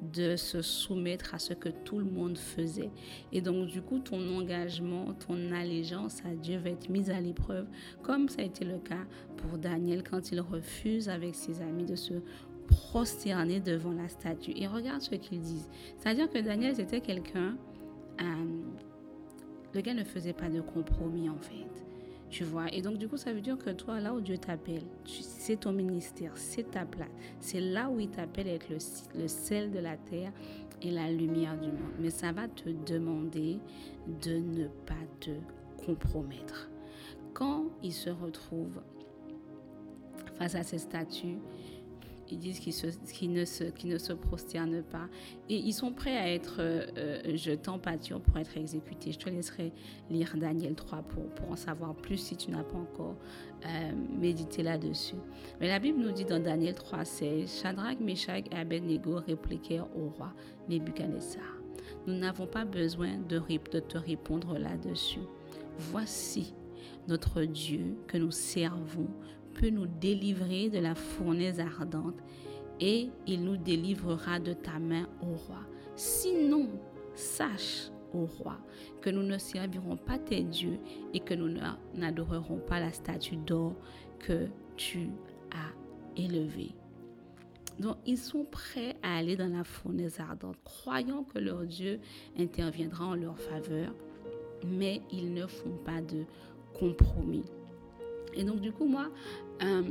de 0.00 0.36
se 0.36 0.62
soumettre 0.62 1.34
à 1.34 1.38
ce 1.38 1.54
que 1.54 1.68
tout 1.68 1.98
le 1.98 2.04
monde 2.04 2.38
faisait. 2.38 2.90
Et 3.32 3.40
donc, 3.40 3.66
du 3.66 3.82
coup, 3.82 3.98
ton 3.98 4.36
engagement, 4.36 5.12
ton 5.14 5.52
allégeance 5.52 6.22
à 6.24 6.34
Dieu 6.34 6.58
va 6.58 6.70
être 6.70 6.88
mise 6.88 7.10
à 7.10 7.20
l'épreuve, 7.20 7.66
comme 8.02 8.28
ça 8.28 8.42
a 8.42 8.44
été 8.44 8.64
le 8.64 8.78
cas 8.78 9.06
pour 9.36 9.58
Daniel 9.58 10.02
quand 10.08 10.30
il 10.30 10.40
refuse 10.40 11.08
avec 11.08 11.34
ses 11.34 11.60
amis 11.60 11.84
de 11.84 11.96
se 11.96 12.14
prosterner 12.68 13.60
devant 13.60 13.92
la 13.92 14.08
statue. 14.08 14.52
Et 14.56 14.66
regarde 14.66 15.00
ce 15.00 15.14
qu'ils 15.14 15.40
disent. 15.40 15.68
C'est-à-dire 15.96 16.30
que 16.30 16.38
Daniel, 16.38 16.76
c'était 16.76 17.00
quelqu'un, 17.00 17.56
euh, 18.20 18.24
le 19.74 19.80
gars 19.80 19.94
ne 19.94 20.04
faisait 20.04 20.32
pas 20.32 20.48
de 20.48 20.60
compromis 20.60 21.28
en 21.28 21.38
fait. 21.38 21.66
Tu 22.30 22.44
vois, 22.44 22.70
et 22.74 22.82
donc 22.82 22.98
du 22.98 23.08
coup, 23.08 23.16
ça 23.16 23.32
veut 23.32 23.40
dire 23.40 23.56
que 23.56 23.70
toi, 23.70 24.00
là 24.00 24.12
où 24.12 24.20
Dieu 24.20 24.36
t'appelle, 24.36 24.82
c'est 25.06 25.60
ton 25.60 25.72
ministère, 25.72 26.32
c'est 26.34 26.70
ta 26.70 26.84
place. 26.84 27.08
C'est 27.40 27.60
là 27.60 27.88
où 27.88 28.00
il 28.00 28.10
t'appelle 28.10 28.48
être 28.48 28.68
le, 28.68 28.76
le 29.18 29.28
sel 29.28 29.70
de 29.70 29.78
la 29.78 29.96
terre 29.96 30.30
et 30.82 30.90
la 30.90 31.10
lumière 31.10 31.58
du 31.58 31.68
monde. 31.68 31.94
Mais 31.98 32.10
ça 32.10 32.32
va 32.32 32.46
te 32.46 32.68
demander 32.68 33.58
de 34.22 34.36
ne 34.36 34.66
pas 34.66 34.94
te 35.20 35.30
compromettre. 35.86 36.70
Quand 37.32 37.66
il 37.82 37.94
se 37.94 38.10
retrouve 38.10 38.82
face 40.34 40.54
à 40.54 40.62
ces 40.62 40.78
statues, 40.78 41.38
ils 42.30 42.38
disent 42.38 42.60
qu'ils, 42.60 43.32
ne 43.32 43.44
se, 43.44 43.64
ne 43.86 43.98
se 43.98 44.12
prosternent 44.12 44.82
pas. 44.82 45.08
Et 45.48 45.56
ils 45.56 45.72
sont 45.72 45.92
prêts 45.92 46.16
à 46.16 46.32
être 46.32 46.56
euh, 46.60 46.86
euh, 46.96 47.36
jetés 47.36 47.70
en 47.70 47.78
pâture 47.78 48.20
pour 48.20 48.36
être 48.38 48.56
exécutés. 48.56 49.12
Je 49.12 49.18
te 49.18 49.28
laisserai 49.28 49.72
lire 50.10 50.34
Daniel 50.36 50.74
3 50.74 51.02
pour, 51.02 51.50
en 51.50 51.56
savoir 51.56 51.94
plus 51.94 52.16
si 52.16 52.36
tu 52.36 52.50
n'as 52.50 52.62
pas 52.62 52.78
encore 52.78 53.16
euh, 53.66 53.92
médité 54.18 54.62
là-dessus. 54.62 55.16
Mais 55.60 55.68
la 55.68 55.78
Bible 55.78 56.00
nous 56.00 56.12
dit 56.12 56.24
dans 56.24 56.42
Daniel 56.42 56.74
3, 56.74 57.04
16, 57.04 57.60
Shadrach, 57.62 58.00
Meshach 58.00 58.44
et 58.50 58.56
Abednego 58.56 59.16
répliquèrent 59.26 59.88
au 59.96 60.08
roi 60.10 60.32
Nebuchadnezzar. 60.68 61.42
Nous 62.06 62.14
n'avons 62.14 62.46
pas 62.46 62.64
besoin 62.64 63.18
de 63.28 63.38
te 63.38 63.98
répondre 63.98 64.58
là-dessus. 64.58 65.20
Voici 65.78 66.54
notre 67.06 67.44
Dieu 67.44 67.96
que 68.06 68.18
nous 68.18 68.30
servons 68.30 69.08
peut 69.58 69.70
nous 69.70 69.86
délivrer 69.86 70.70
de 70.70 70.78
la 70.78 70.94
fournaise 70.94 71.58
ardente 71.58 72.18
et 72.80 73.10
il 73.26 73.44
nous 73.44 73.56
délivrera 73.56 74.38
de 74.38 74.52
ta 74.52 74.78
main, 74.78 75.08
ô 75.20 75.34
roi. 75.34 75.60
Sinon, 75.96 76.68
sache, 77.14 77.90
ô 78.14 78.24
roi, 78.24 78.56
que 79.00 79.10
nous 79.10 79.24
ne 79.24 79.36
servirons 79.36 79.96
pas 79.96 80.18
tes 80.18 80.44
dieux 80.44 80.78
et 81.12 81.18
que 81.18 81.34
nous 81.34 81.52
n'adorerons 81.94 82.58
pas 82.58 82.78
la 82.78 82.92
statue 82.92 83.36
d'or 83.36 83.74
que 84.20 84.46
tu 84.76 85.08
as 85.50 86.20
élevée. 86.20 86.74
Donc, 87.80 87.96
ils 88.06 88.18
sont 88.18 88.44
prêts 88.44 88.96
à 89.02 89.16
aller 89.18 89.36
dans 89.36 89.52
la 89.52 89.64
fournaise 89.64 90.20
ardente, 90.20 90.56
croyant 90.64 91.24
que 91.24 91.38
leur 91.38 91.64
Dieu 91.64 92.00
interviendra 92.36 93.06
en 93.06 93.14
leur 93.14 93.38
faveur, 93.38 93.92
mais 94.66 95.00
ils 95.12 95.32
ne 95.32 95.46
font 95.46 95.76
pas 95.84 96.00
de 96.00 96.24
compromis. 96.74 97.44
Et 98.38 98.44
donc, 98.44 98.60
du 98.60 98.70
coup, 98.70 98.86
moi, 98.86 99.08
euh, 99.64 99.82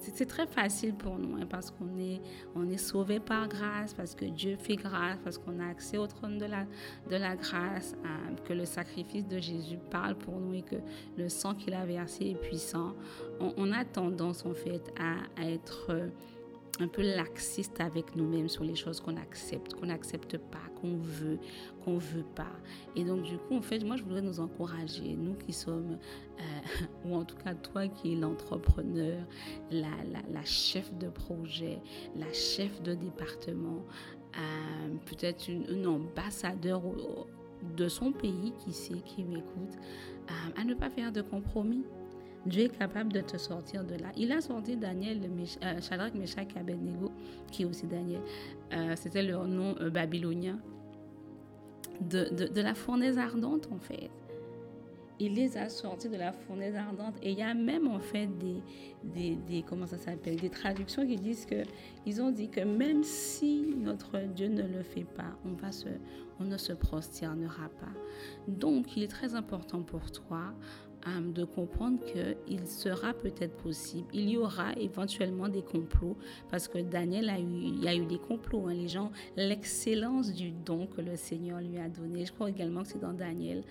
c'est 0.00 0.24
très 0.24 0.46
facile 0.46 0.94
pour 0.94 1.18
nous 1.18 1.36
hein, 1.36 1.46
parce 1.48 1.70
qu'on 1.70 1.98
est, 1.98 2.22
on 2.56 2.66
est 2.70 2.78
sauvé 2.78 3.20
par 3.20 3.48
grâce, 3.48 3.92
parce 3.92 4.14
que 4.14 4.24
Dieu 4.24 4.56
fait 4.56 4.76
grâce, 4.76 5.18
parce 5.22 5.36
qu'on 5.36 5.60
a 5.60 5.66
accès 5.66 5.98
au 5.98 6.06
trône 6.06 6.38
de 6.38 6.46
la, 6.46 6.64
de 7.10 7.16
la 7.16 7.36
grâce, 7.36 7.94
euh, 8.02 8.34
que 8.48 8.54
le 8.54 8.64
sacrifice 8.64 9.28
de 9.28 9.38
Jésus 9.38 9.76
parle 9.90 10.16
pour 10.16 10.40
nous 10.40 10.54
et 10.54 10.62
que 10.62 10.76
le 11.18 11.28
sang 11.28 11.54
qu'il 11.54 11.74
a 11.74 11.84
versé 11.84 12.30
est 12.30 12.40
puissant. 12.40 12.94
On, 13.40 13.72
a 13.72 13.84
tendance, 13.84 14.46
en 14.46 14.54
fait, 14.54 14.92
à, 14.98 15.40
à 15.40 15.50
être 15.50 15.92
un 16.80 16.88
peu 16.88 17.02
laxiste 17.02 17.80
avec 17.80 18.16
nous-mêmes 18.16 18.48
sur 18.48 18.64
les 18.64 18.74
choses 18.74 19.00
qu'on 19.00 19.16
accepte, 19.16 19.74
qu'on 19.74 19.86
n'accepte 19.86 20.38
pas, 20.38 20.58
qu'on 20.80 20.96
veut, 20.96 21.38
qu'on 21.84 21.98
veut 21.98 22.24
pas. 22.34 22.52
Et 22.96 23.04
donc 23.04 23.22
du 23.22 23.36
coup, 23.38 23.56
en 23.56 23.62
fait, 23.62 23.84
moi, 23.84 23.96
je 23.96 24.02
voudrais 24.02 24.22
nous 24.22 24.40
encourager, 24.40 25.14
nous 25.16 25.34
qui 25.34 25.52
sommes, 25.52 25.98
euh, 26.38 26.84
ou 27.04 27.14
en 27.14 27.24
tout 27.24 27.36
cas 27.36 27.54
toi 27.54 27.88
qui 27.88 28.12
es 28.12 28.16
l'entrepreneur, 28.16 29.18
la, 29.70 29.88
la, 30.30 30.44
chef 30.44 30.92
de 30.98 31.08
projet, 31.08 31.78
la 32.16 32.32
chef 32.32 32.82
de 32.82 32.94
département, 32.94 33.84
euh, 34.36 34.94
peut-être 35.06 35.48
une, 35.48 35.86
ambassadeur 35.86 36.82
de 37.76 37.88
son 37.88 38.12
pays 38.12 38.52
qui 38.64 38.72
sait, 38.72 39.00
qui 39.04 39.22
m'écoute, 39.24 39.76
euh, 40.30 40.60
à 40.60 40.64
ne 40.64 40.74
pas 40.74 40.88
faire 40.88 41.12
de 41.12 41.20
compromis. 41.20 41.84
Dieu 42.46 42.64
est 42.64 42.78
capable 42.78 43.12
de 43.12 43.20
te 43.20 43.36
sortir 43.36 43.84
de 43.84 43.94
là. 43.94 44.10
Il 44.16 44.32
a 44.32 44.40
sorti 44.40 44.76
Daniel, 44.76 45.20
euh, 45.62 45.80
Shadrach, 45.80 46.14
Meshach 46.14 46.48
et 46.56 46.58
Abednego, 46.58 47.12
qui 47.50 47.62
est 47.62 47.66
aussi 47.66 47.86
Daniel. 47.86 48.22
Euh, 48.72 48.94
c'était 48.96 49.22
leur 49.22 49.46
nom 49.46 49.76
euh, 49.80 49.90
babylonien. 49.90 50.58
De, 52.00 52.30
de, 52.30 52.60
la 52.62 52.74
fournaise 52.74 53.18
ardente, 53.18 53.68
en 53.70 53.78
fait. 53.78 54.10
Il 55.18 55.34
les 55.34 55.58
a 55.58 55.68
sortis 55.68 56.08
de 56.08 56.16
la 56.16 56.32
fournaise 56.32 56.74
ardente. 56.74 57.14
Et 57.22 57.32
il 57.32 57.38
y 57.38 57.42
a 57.42 57.52
même, 57.52 57.86
en 57.86 58.00
fait, 58.00 58.26
des, 58.38 58.62
des, 59.04 59.36
des 59.36 59.62
comment 59.62 59.84
ça 59.84 59.98
des 60.16 60.48
traductions 60.48 61.06
qui 61.06 61.16
disent 61.16 61.44
que, 61.44 61.62
ils 62.06 62.22
ont 62.22 62.30
dit 62.30 62.48
que 62.48 62.60
même 62.62 63.04
si 63.04 63.74
notre 63.76 64.18
Dieu 64.34 64.48
ne 64.48 64.62
le 64.62 64.82
fait 64.82 65.04
pas, 65.04 65.36
on 65.44 66.44
ne 66.44 66.56
se 66.56 66.72
prosternera 66.72 67.68
pas. 67.68 67.92
Donc, 68.48 68.96
il 68.96 69.02
est 69.02 69.08
très 69.08 69.34
important 69.34 69.82
pour 69.82 70.10
toi 70.10 70.54
de 71.34 71.44
comprendre 71.44 71.98
qu'il 72.04 72.66
sera 72.66 73.14
peut-être 73.14 73.56
possible, 73.56 74.06
il 74.12 74.30
y 74.30 74.36
aura 74.36 74.72
éventuellement 74.74 75.48
des 75.48 75.62
complots, 75.62 76.16
parce 76.50 76.68
que 76.68 76.78
Daniel 76.78 77.30
a 77.30 77.38
eu, 77.38 77.44
il 77.44 77.82
y 77.82 77.88
a 77.88 77.94
eu 77.94 78.04
des 78.04 78.18
complots, 78.18 78.66
hein, 78.68 78.74
les 78.74 78.88
gens, 78.88 79.10
l'excellence 79.36 80.32
du 80.32 80.50
don 80.50 80.86
que 80.86 81.00
le 81.00 81.16
Seigneur 81.16 81.60
lui 81.60 81.78
a 81.78 81.88
donné. 81.88 82.26
Je 82.26 82.32
crois 82.32 82.50
également 82.50 82.82
que 82.82 82.88
c'est 82.88 83.00
dans 83.00 83.14
Daniel 83.14 83.64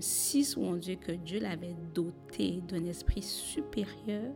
6 0.00 0.56
où 0.56 0.62
on 0.62 0.76
dit 0.76 0.96
que 0.96 1.12
Dieu 1.12 1.40
l'avait 1.40 1.76
doté 1.94 2.62
d'un 2.68 2.84
esprit 2.86 3.22
supérieur 3.22 4.34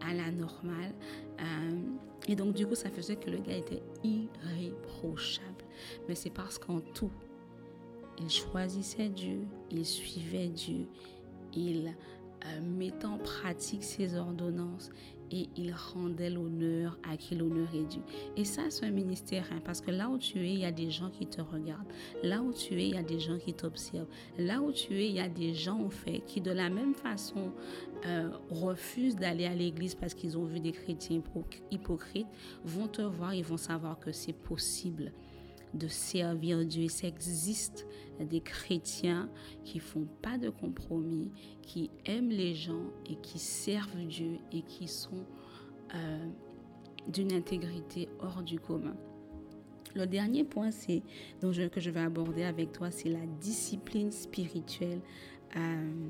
à 0.00 0.14
la 0.14 0.30
normale. 0.30 0.94
et 2.28 2.36
donc 2.36 2.54
du 2.54 2.66
coup, 2.66 2.74
ça 2.74 2.90
faisait 2.90 3.16
que 3.16 3.30
le 3.30 3.38
gars 3.38 3.56
était 3.56 3.82
irréprochable. 4.04 5.64
Mais 6.08 6.14
c'est 6.14 6.30
parce 6.30 6.58
qu'en 6.58 6.80
tout, 6.80 7.10
il 8.18 8.30
choisissait 8.30 9.08
Dieu, 9.08 9.40
il 9.70 9.84
suivait 9.84 10.48
Dieu, 10.48 10.86
il 11.56 11.94
euh, 12.44 12.60
mettait 12.60 13.06
en 13.06 13.18
pratique 13.18 13.82
ses 13.82 14.16
ordonnances 14.16 14.90
et 15.30 15.48
il 15.56 15.72
rendait 15.72 16.30
l'honneur 16.30 16.98
à 17.10 17.16
qui 17.16 17.34
l'honneur 17.34 17.68
est 17.74 17.84
dû. 17.84 17.98
Et 18.36 18.44
ça, 18.44 18.62
c'est 18.68 18.86
un 18.86 18.90
ministère, 18.90 19.44
hein, 19.52 19.60
parce 19.64 19.80
que 19.80 19.90
là 19.90 20.08
où 20.08 20.18
tu 20.18 20.38
es, 20.38 20.52
il 20.52 20.60
y 20.60 20.64
a 20.64 20.72
des 20.72 20.90
gens 20.90 21.10
qui 21.10 21.26
te 21.26 21.40
regardent. 21.40 21.88
Là 22.22 22.42
où 22.42 22.52
tu 22.52 22.80
es, 22.80 22.88
il 22.88 22.94
y 22.94 22.98
a 22.98 23.02
des 23.02 23.18
gens 23.18 23.38
qui 23.38 23.52
t'observent. 23.52 24.06
Là 24.38 24.60
où 24.60 24.70
tu 24.70 24.94
es, 24.94 25.08
il 25.08 25.14
y 25.14 25.20
a 25.20 25.28
des 25.28 25.54
gens, 25.54 25.80
en 25.82 25.90
fait, 25.90 26.20
qui 26.26 26.40
de 26.40 26.52
la 26.52 26.70
même 26.70 26.94
façon 26.94 27.52
euh, 28.06 28.30
refusent 28.50 29.16
d'aller 29.16 29.46
à 29.46 29.54
l'église 29.54 29.94
parce 29.94 30.14
qu'ils 30.14 30.38
ont 30.38 30.44
vu 30.44 30.60
des 30.60 30.72
chrétiens 30.72 31.20
hypocrites, 31.70 32.28
vont 32.64 32.86
te 32.86 33.02
voir, 33.02 33.34
ils 33.34 33.44
vont 33.44 33.56
savoir 33.56 33.98
que 33.98 34.12
c'est 34.12 34.32
possible 34.34 35.12
de 35.74 35.88
servir 35.88 36.64
Dieu. 36.64 36.88
Ça 36.88 37.06
existe 37.06 37.86
des 38.20 38.40
chrétiens 38.40 39.28
qui 39.64 39.78
font 39.78 40.06
pas 40.22 40.38
de 40.38 40.48
compromis, 40.48 41.30
qui 41.62 41.90
aiment 42.04 42.30
les 42.30 42.54
gens 42.54 42.90
et 43.08 43.16
qui 43.16 43.38
servent 43.38 44.06
Dieu 44.06 44.38
et 44.52 44.62
qui 44.62 44.88
sont 44.88 45.24
euh, 45.94 46.26
d'une 47.08 47.32
intégrité 47.32 48.08
hors 48.20 48.42
du 48.42 48.58
commun. 48.58 48.96
Le 49.94 50.06
dernier 50.06 50.44
point 50.44 50.70
c'est, 50.70 51.02
que 51.40 51.80
je 51.80 51.90
vais 51.90 52.00
aborder 52.00 52.42
avec 52.42 52.72
toi, 52.72 52.90
c'est 52.90 53.08
la 53.08 53.24
discipline 53.40 54.12
spirituelle 54.12 55.00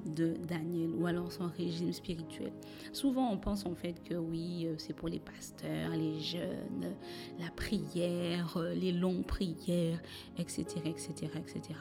de 0.07 0.35
Daniel 0.49 0.91
ou 0.99 1.07
alors 1.07 1.31
son 1.31 1.47
régime 1.47 1.93
spirituel. 1.93 2.53
Souvent, 2.93 3.31
on 3.31 3.39
pense 3.39 3.67
en 3.67 3.75
fait 3.75 4.03
que 4.03 4.15
oui, 4.15 4.67
euh, 4.67 4.75
c'est 4.79 4.93
pour 4.93 5.09
les 5.09 5.19
pasteurs, 5.19 5.91
les 5.91 6.21
jeunes, 6.21 6.95
la 7.39 7.51
prière, 7.51 8.57
euh, 8.57 8.75
les 8.75 8.93
longues 8.93 9.25
prières, 9.25 10.01
etc., 10.39 10.65
etc., 10.85 11.31
etc. 11.37 11.79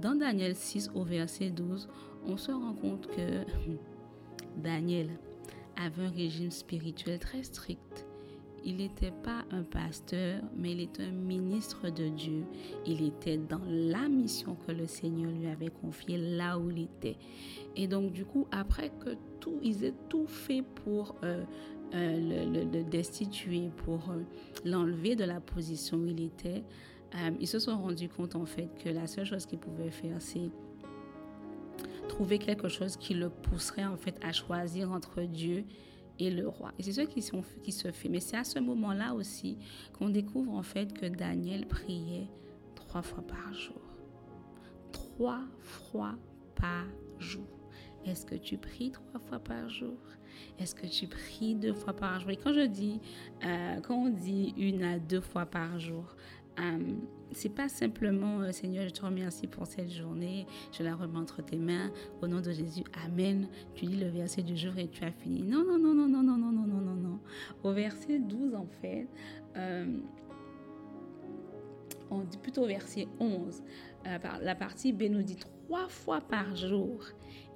Dans 0.00 0.14
Daniel 0.14 0.56
6 0.56 0.90
au 0.94 1.04
verset 1.04 1.50
12, 1.50 1.88
on 2.26 2.36
se 2.36 2.50
rend 2.50 2.74
compte 2.74 3.06
que 3.08 3.44
Daniel 4.56 5.10
avait 5.76 6.06
un 6.06 6.10
régime 6.10 6.50
spirituel 6.50 7.18
très 7.18 7.42
strict 7.42 8.06
il 8.64 8.76
n'était 8.76 9.10
pas 9.10 9.44
un 9.50 9.62
pasteur, 9.62 10.40
mais 10.56 10.72
il 10.72 10.80
était 10.80 11.04
un 11.04 11.10
ministre 11.10 11.90
de 11.90 12.08
Dieu. 12.08 12.44
Il 12.86 13.04
était 13.04 13.36
dans 13.36 13.60
la 13.68 14.08
mission 14.08 14.56
que 14.66 14.72
le 14.72 14.86
Seigneur 14.86 15.30
lui 15.30 15.46
avait 15.46 15.70
confiée 15.70 16.16
là 16.18 16.58
où 16.58 16.70
il 16.70 16.82
était. 16.82 17.16
Et 17.76 17.86
donc, 17.86 18.12
du 18.12 18.24
coup, 18.24 18.46
après 18.50 18.90
que 18.90 19.16
tout, 19.40 19.58
ils 19.62 19.84
ont 19.84 19.94
tout 20.08 20.26
fait 20.26 20.62
pour 20.62 21.14
euh, 21.24 21.44
euh, 21.94 22.64
le, 22.72 22.82
destituer, 22.84 23.70
pour 23.84 24.00
l'enlever 24.64 25.14
de 25.14 25.24
la 25.24 25.40
position 25.40 25.98
où 25.98 26.06
il 26.06 26.20
était. 26.20 26.64
ils 27.38 27.48
se 27.48 27.58
sont 27.58 27.76
rendus 27.76 28.08
compte 28.08 28.34
en 28.34 28.46
fait 28.46 28.68
que 28.82 28.88
la 28.88 29.06
seule 29.06 29.26
chose 29.26 29.46
qu'ils 29.46 29.58
pouvaient 29.58 29.90
faire, 29.90 30.16
c'est 30.20 30.50
trouver 32.08 32.38
quelque 32.38 32.68
chose 32.68 32.96
qui 32.96 33.14
le 33.14 33.28
pousserait 33.28 33.84
en 33.84 33.96
fait 33.96 34.16
à 34.22 34.32
choisir 34.32 34.90
entre 34.90 35.22
Dieu 35.22 35.58
et 35.58 35.64
le 36.20 36.48
roi. 36.48 36.72
Et 36.78 36.82
c'est 36.82 36.92
ce 36.92 37.02
qui 37.02 37.72
se 37.72 37.90
fait. 37.92 38.08
Mais 38.08 38.20
c'est 38.20 38.36
à 38.36 38.44
ce 38.44 38.58
moment-là 38.58 39.14
aussi 39.14 39.58
qu'on 39.92 40.08
découvre 40.08 40.52
en 40.52 40.62
fait 40.62 40.92
que 40.92 41.06
Daniel 41.06 41.66
priait 41.66 42.28
trois 42.74 43.02
fois 43.02 43.22
par 43.26 43.52
jour. 43.52 43.80
Trois 44.92 45.42
fois 45.60 46.14
par 46.54 46.86
jour. 47.18 47.46
Est-ce 48.04 48.26
que 48.26 48.34
tu 48.34 48.58
pries 48.58 48.90
trois 48.90 49.20
fois 49.20 49.38
par 49.38 49.68
jour? 49.68 49.96
Est-ce 50.58 50.74
que 50.74 50.86
tu 50.86 51.06
pries 51.06 51.54
deux 51.54 51.72
fois 51.72 51.94
par 51.94 52.20
jour? 52.20 52.30
Et 52.30 52.36
quand 52.36 52.52
je 52.52 52.66
dis, 52.66 53.00
euh, 53.44 53.80
quand 53.80 53.94
on 53.94 54.10
dit 54.10 54.54
une 54.56 54.82
à 54.82 54.98
deux 54.98 55.20
fois 55.20 55.46
par 55.46 55.78
jour, 55.78 56.14
euh, 56.60 56.94
c'est 57.34 57.48
pas 57.48 57.68
simplement 57.68 58.40
euh, 58.40 58.52
Seigneur, 58.52 58.84
je 58.84 58.90
te 58.90 59.04
remercie 59.04 59.46
pour 59.46 59.66
cette 59.66 59.90
journée, 59.90 60.46
je 60.72 60.82
la 60.82 60.94
remets 60.94 61.18
entre 61.18 61.42
tes 61.42 61.58
mains, 61.58 61.90
au 62.22 62.26
nom 62.26 62.40
de 62.40 62.50
Jésus, 62.50 62.84
Amen. 63.04 63.48
Tu 63.74 63.86
lis 63.86 63.96
le 63.96 64.08
verset 64.08 64.42
du 64.42 64.56
jour 64.56 64.76
et 64.78 64.88
tu 64.88 65.04
as 65.04 65.10
fini. 65.10 65.42
Non, 65.42 65.64
non, 65.64 65.78
non, 65.78 65.94
non, 65.94 66.08
non, 66.08 66.22
non, 66.22 66.36
non, 66.38 66.52
non, 66.52 66.66
non, 66.66 66.80
non, 66.80 66.94
non. 66.94 67.20
Au 67.62 67.72
verset 67.72 68.18
12, 68.18 68.54
en 68.54 68.66
fait, 68.80 69.08
euh, 69.56 69.98
on 72.10 72.20
dit 72.20 72.38
plutôt 72.38 72.66
verset 72.66 73.08
11, 73.18 73.62
euh, 74.06 74.18
la 74.42 74.54
partie 74.54 74.92
B 74.92 75.04
nous 75.04 75.22
dit 75.22 75.36
trois 75.36 75.88
fois 75.88 76.20
par 76.20 76.54
jour, 76.56 77.04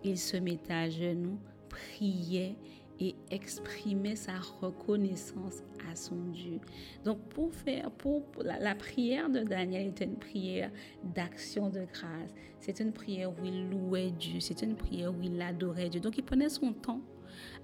il 0.05 0.19
se 0.19 0.37
mettait 0.37 0.73
à 0.73 0.91
genoux, 0.91 1.39
priait 1.69 2.57
et 3.01 3.15
exprimait 3.31 4.17
sa 4.17 4.39
reconnaissance 4.61 5.63
à 5.91 5.95
son 5.95 6.17
Dieu. 6.33 6.61
Donc 7.05 7.21
pour 7.29 7.53
faire, 7.53 7.91
pour 7.91 8.25
la, 8.43 8.75
prière 8.75 9.31
de 9.31 9.41
Daniel 9.41 9.89
est 9.89 10.01
une 10.05 10.17
prière 10.17 10.71
d'action 11.03 11.69
de 11.69 11.85
grâce. 11.93 12.35
C'est 12.61 12.81
une 12.81 12.93
prière 12.93 13.31
où 13.31 13.45
il 13.45 13.71
louait 13.71 14.11
Dieu. 14.11 14.41
C'est 14.41 14.63
une 14.63 14.75
prière 14.75 15.13
où 15.13 15.23
il 15.23 15.41
adorait 15.41 15.89
Dieu. 15.89 16.01
Donc 16.01 16.19
il 16.19 16.25
prenait 16.25 16.49
son 16.49 16.73
temps 16.73 17.01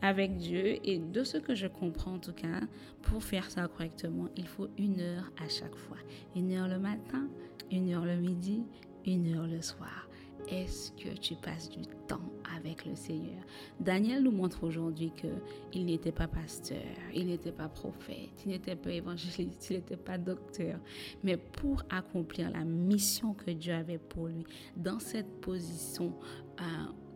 avec 0.03 0.37
Dieu 0.37 0.79
et 0.85 0.99
de 0.99 1.25
ce 1.25 1.39
que 1.39 1.55
je 1.55 1.67
comprends 1.67 2.15
en 2.15 2.19
tout 2.19 2.33
cas, 2.33 2.61
pour 3.03 3.23
faire 3.23 3.51
ça 3.51 3.67
correctement, 3.67 4.29
il 4.37 4.47
faut 4.47 4.69
une 4.79 5.01
heure 5.01 5.33
à 5.43 5.49
chaque 5.49 5.75
fois. 5.75 5.97
Une 6.37 6.53
heure 6.53 6.69
le 6.69 6.79
matin, 6.79 7.29
une 7.71 7.93
heure 7.93 8.05
le 8.05 8.17
midi, 8.17 8.63
une 9.07 9.35
heure 9.35 9.47
le 9.47 9.63
soir. 9.63 10.09
Est-ce 10.49 10.93
que 10.93 11.17
tu 11.17 11.35
passes 11.37 11.71
du 11.71 11.83
temps 12.07 12.21
avec 12.57 12.85
le 12.85 12.95
Seigneur? 12.95 13.43
Daniel 13.81 14.23
nous 14.23 14.31
montre 14.31 14.65
aujourd'hui 14.65 15.11
que 15.17 15.29
il 15.73 15.87
n'était 15.87 16.13
pas 16.13 16.29
pasteur, 16.29 16.83
il 17.15 17.29
n'était 17.29 17.53
pas 17.53 17.69
prophète, 17.69 18.31
il 18.45 18.53
n'était 18.53 18.77
pas 18.77 18.91
évangéliste, 18.91 19.71
il 19.71 19.77
n'était 19.77 19.97
pas 19.97 20.19
docteur, 20.19 20.79
mais 21.23 21.37
pour 21.37 21.83
accomplir 21.89 22.51
la 22.51 22.65
mission 22.65 23.33
que 23.33 23.51
Dieu 23.51 23.73
avait 23.73 23.99
pour 23.99 24.27
lui, 24.27 24.45
dans 24.77 24.99
cette 24.99 25.41
position, 25.41 26.13
euh, 26.61 26.65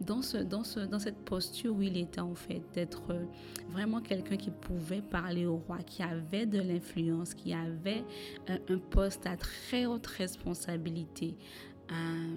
dans, 0.00 0.22
ce, 0.22 0.38
dans, 0.38 0.64
ce, 0.64 0.80
dans 0.80 0.98
cette 0.98 1.18
posture 1.24 1.76
où 1.76 1.82
il 1.82 1.98
était 1.98 2.20
en 2.20 2.34
fait, 2.34 2.62
d'être 2.72 3.14
vraiment 3.68 4.00
quelqu'un 4.00 4.36
qui 4.36 4.50
pouvait 4.50 5.02
parler 5.02 5.44
au 5.44 5.56
roi, 5.56 5.78
qui 5.78 6.02
avait 6.02 6.46
de 6.46 6.60
l'influence, 6.60 7.34
qui 7.34 7.52
avait 7.52 8.04
un, 8.48 8.58
un, 8.74 8.78
poste 8.78 9.26
à 9.26 9.36
très 9.36 9.84
haute 9.84 10.06
responsabilité. 10.06 11.36
Euh, 11.90 12.36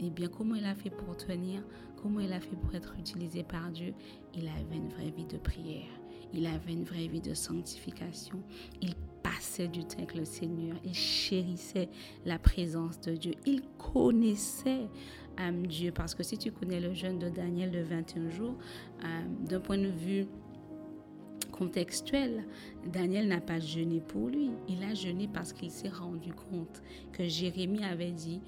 eh 0.00 0.10
bien, 0.10 0.28
comment 0.28 0.54
il 0.54 0.64
a 0.64 0.74
fait 0.74 0.90
pour 0.90 1.16
tenir 1.16 1.62
Comment 2.02 2.20
il 2.20 2.32
a 2.32 2.40
fait 2.40 2.56
pour 2.56 2.74
être 2.74 2.94
utilisé 2.98 3.42
par 3.42 3.70
Dieu 3.70 3.94
Il 4.34 4.48
avait 4.48 4.76
une 4.76 4.88
vraie 4.88 5.10
vie 5.10 5.26
de 5.26 5.38
prière. 5.38 5.88
Il 6.32 6.46
avait 6.46 6.72
une 6.72 6.84
vraie 6.84 7.06
vie 7.06 7.20
de 7.20 7.34
sanctification. 7.34 8.42
Il 8.82 8.94
passait 9.22 9.68
du 9.68 9.84
temps 9.84 9.98
avec 9.98 10.14
le 10.14 10.24
Seigneur. 10.24 10.76
Il 10.84 10.94
chérissait 10.94 11.88
la 12.24 12.38
présence 12.38 13.00
de 13.00 13.12
Dieu. 13.12 13.32
Il 13.46 13.62
connaissait 13.78 14.86
euh, 15.40 15.66
Dieu. 15.66 15.92
Parce 15.92 16.14
que 16.14 16.22
si 16.22 16.36
tu 16.36 16.52
connais 16.52 16.80
le 16.80 16.92
jeûne 16.92 17.18
de 17.18 17.28
Daniel 17.28 17.70
de 17.70 17.80
21 17.80 18.30
jours, 18.30 18.56
euh, 19.04 19.06
d'un 19.48 19.60
point 19.60 19.78
de 19.78 19.88
vue 19.88 20.26
contextuel, 21.52 22.44
Daniel 22.86 23.28
n'a 23.28 23.40
pas 23.40 23.58
jeûné 23.58 24.00
pour 24.00 24.28
lui. 24.28 24.50
Il 24.68 24.82
a 24.84 24.94
jeûné 24.94 25.28
parce 25.32 25.52
qu'il 25.52 25.70
s'est 25.70 25.88
rendu 25.88 26.32
compte 26.32 26.82
que 27.12 27.26
Jérémie 27.26 27.84
avait 27.84 28.12
dit 28.12 28.42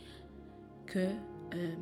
que 0.87 1.09
euh, 1.55 1.75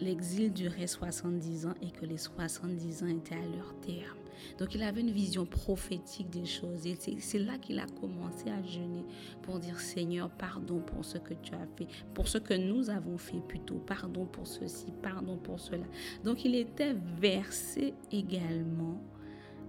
l'exil 0.00 0.52
durait 0.52 0.86
70 0.86 1.66
ans 1.66 1.74
et 1.82 1.90
que 1.90 2.04
les 2.06 2.18
70 2.18 3.02
ans 3.02 3.06
étaient 3.06 3.34
à 3.34 3.56
leur 3.56 3.74
terme. 3.80 4.18
Donc 4.58 4.74
il 4.74 4.82
avait 4.82 5.00
une 5.00 5.10
vision 5.10 5.46
prophétique 5.46 6.30
des 6.30 6.44
choses 6.44 6.86
et 6.86 6.96
c'est 7.18 7.38
là 7.38 7.58
qu'il 7.58 7.78
a 7.78 7.86
commencé 7.86 8.50
à 8.50 8.62
jeûner 8.62 9.04
pour 9.42 9.58
dire 9.58 9.80
Seigneur, 9.80 10.30
pardon 10.30 10.80
pour 10.80 11.04
ce 11.04 11.18
que 11.18 11.34
tu 11.34 11.54
as 11.54 11.66
fait, 11.76 11.86
pour 12.14 12.28
ce 12.28 12.38
que 12.38 12.54
nous 12.54 12.90
avons 12.90 13.18
fait 13.18 13.40
plutôt, 13.40 13.76
pardon 13.76 14.26
pour 14.26 14.46
ceci, 14.46 14.86
pardon 15.02 15.36
pour 15.36 15.60
cela. 15.60 15.84
Donc 16.24 16.44
il 16.44 16.54
était 16.54 16.94
versé 17.18 17.94
également 18.12 19.00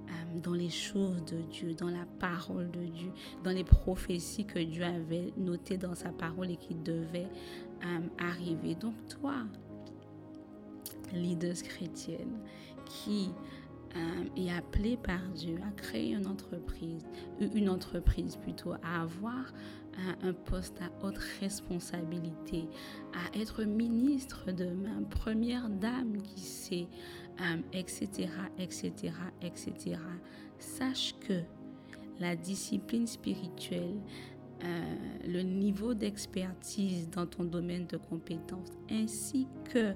euh, 0.09 0.39
dans 0.41 0.53
les 0.53 0.69
choses 0.69 1.23
de 1.25 1.41
Dieu, 1.51 1.73
dans 1.73 1.89
la 1.89 2.05
parole 2.19 2.71
de 2.71 2.85
Dieu, 2.85 3.11
dans 3.43 3.51
les 3.51 3.65
prophéties 3.65 4.45
que 4.45 4.59
Dieu 4.59 4.83
avait 4.83 5.33
notées 5.37 5.77
dans 5.77 5.95
sa 5.95 6.09
parole 6.09 6.51
et 6.51 6.57
qui 6.57 6.75
devaient 6.75 7.29
euh, 7.83 7.99
arriver. 8.19 8.75
Donc 8.75 8.93
toi, 9.07 9.35
leader 11.13 11.55
chrétienne, 11.55 12.39
qui 12.85 13.29
euh, 13.95 14.23
est 14.35 14.51
appelée 14.51 14.97
par 14.97 15.21
Dieu 15.29 15.57
à 15.67 15.71
créer 15.71 16.13
une 16.13 16.27
entreprise, 16.27 17.05
une 17.39 17.69
entreprise 17.69 18.35
plutôt, 18.37 18.73
à 18.83 19.01
avoir 19.01 19.53
un 20.21 20.33
poste 20.33 20.79
à 20.79 20.91
haute 21.03 21.17
responsabilité, 21.39 22.69
à 23.13 23.35
être 23.35 23.63
ministre 23.63 24.51
demain, 24.51 25.01
première 25.09 25.69
dame 25.69 26.21
qui 26.21 26.39
sait, 26.39 26.87
etc., 27.73 28.29
etc., 28.59 29.11
etc. 29.41 29.99
Sache 30.59 31.15
que 31.27 31.41
la 32.19 32.35
discipline 32.35 33.07
spirituelle 33.07 33.99
euh, 34.63 34.95
le 35.27 35.41
niveau 35.41 35.93
d'expertise 35.93 37.09
dans 37.09 37.27
ton 37.27 37.43
domaine 37.43 37.85
de 37.85 37.97
compétences 37.97 38.71
ainsi 38.89 39.47
que 39.71 39.93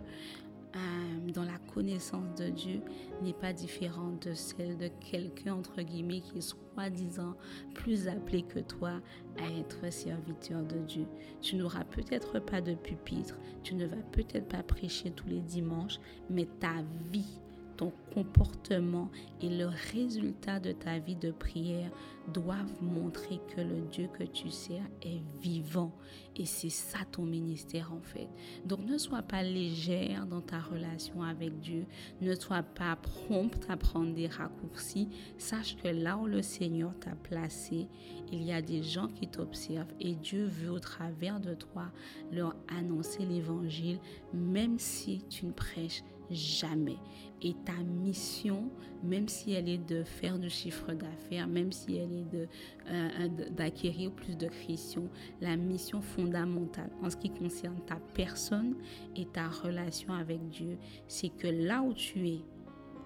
euh, 0.74 1.32
dans 1.34 1.44
la 1.44 1.58
connaissance 1.74 2.34
de 2.36 2.50
Dieu 2.50 2.82
n'est 3.22 3.34
pas 3.34 3.52
différente 3.52 4.28
de 4.28 4.34
celle 4.34 4.78
de 4.78 4.88
quelqu'un, 4.88 5.56
entre 5.56 5.82
guillemets, 5.82 6.22
qui 6.22 6.38
est 6.38 6.42
soi-disant 6.42 7.36
plus 7.74 8.08
appelé 8.08 8.44
que 8.44 8.60
toi 8.60 9.02
à 9.38 9.60
être 9.60 9.92
serviteur 9.92 10.64
de 10.64 10.78
Dieu. 10.78 11.06
Tu 11.42 11.58
n'auras 11.58 11.84
peut-être 11.84 12.40
pas 12.40 12.62
de 12.62 12.76
pupitre, 12.76 13.38
tu 13.64 13.76
ne 13.76 13.86
vas 13.86 14.02
peut-être 14.14 14.48
pas 14.48 14.64
prêcher 14.64 15.12
tous 15.12 15.28
les 15.28 15.42
dimanches, 15.42 16.00
mais 16.30 16.48
ta 16.60 16.76
vie 17.12 17.40
ton 17.82 17.92
comportement 18.14 19.10
et 19.42 19.50
le 19.50 19.66
résultat 19.92 20.60
de 20.60 20.72
ta 20.72 21.00
vie 21.00 21.16
de 21.16 21.32
prière 21.32 21.90
doivent 22.32 22.76
montrer 22.80 23.42
que 23.56 23.62
le 23.62 23.82
Dieu 23.92 24.08
que 24.20 24.24
tu 24.24 24.52
sers 24.52 24.84
est 25.02 25.24
vivant. 25.42 25.92
Et 26.36 26.46
c'est 26.46 26.70
ça 26.70 27.00
ton 27.12 27.24
ministère 27.24 27.92
en 27.92 28.02
fait. 28.02 28.28
Donc 28.66 28.86
ne 28.86 29.00
sois 29.00 29.24
pas 29.24 29.42
légère 29.42 30.28
dans 30.28 30.42
ta 30.42 30.60
relation 30.60 31.24
avec 31.24 31.60
Dieu. 31.60 31.88
Ne 32.22 32.36
sois 32.36 32.62
pas 32.62 32.96
prompte 32.98 33.66
à 33.68 33.78
prendre 33.78 34.14
des 34.14 34.28
raccourcis. 34.28 35.10
Sache 35.40 35.76
que 35.78 35.88
là 35.88 36.18
où 36.18 36.28
le 36.28 36.44
Seigneur 36.44 36.94
t'a 37.00 37.16
placé, 37.16 37.88
il 38.32 38.44
y 38.44 38.54
a 38.54 38.62
des 38.62 38.84
gens 38.84 39.08
qui 39.08 39.28
t'observent 39.28 39.94
et 40.00 40.14
Dieu 40.14 40.46
veut 40.46 40.70
au 40.70 40.80
travers 40.80 41.40
de 41.40 41.56
toi 41.56 41.88
leur 42.32 42.56
annoncer 42.68 43.26
l'évangile, 43.26 43.98
même 44.36 44.78
si 44.78 45.24
tu 45.30 45.48
ne 45.48 45.52
prêches 45.52 46.04
jamais. 46.32 46.98
Et 47.42 47.56
ta 47.66 47.74
mission, 47.84 48.70
même 49.04 49.28
si 49.28 49.54
elle 49.54 49.68
est 49.68 49.78
de 49.78 50.04
faire 50.04 50.38
du 50.38 50.50
chiffre 50.50 50.94
d'affaires, 50.94 51.48
même 51.48 51.72
si 51.72 51.96
elle 51.96 52.14
est 52.14 52.32
de, 52.32 52.48
euh, 52.90 53.28
d'acquérir 53.50 54.12
plus 54.12 54.38
de 54.38 54.48
Christians, 54.48 55.08
la 55.42 55.56
mission 55.56 56.02
fondamentale 56.02 56.92
en 57.02 57.10
ce 57.10 57.18
qui 57.18 57.30
concerne 57.32 57.80
ta 57.88 57.98
personne 58.14 58.76
et 59.16 59.26
ta 59.26 59.48
relation 59.48 60.14
avec 60.14 60.48
Dieu, 60.50 60.78
c'est 61.08 61.30
que 61.30 61.48
là 61.48 61.82
où 61.82 61.94
tu 61.94 62.28
es, 62.28 62.42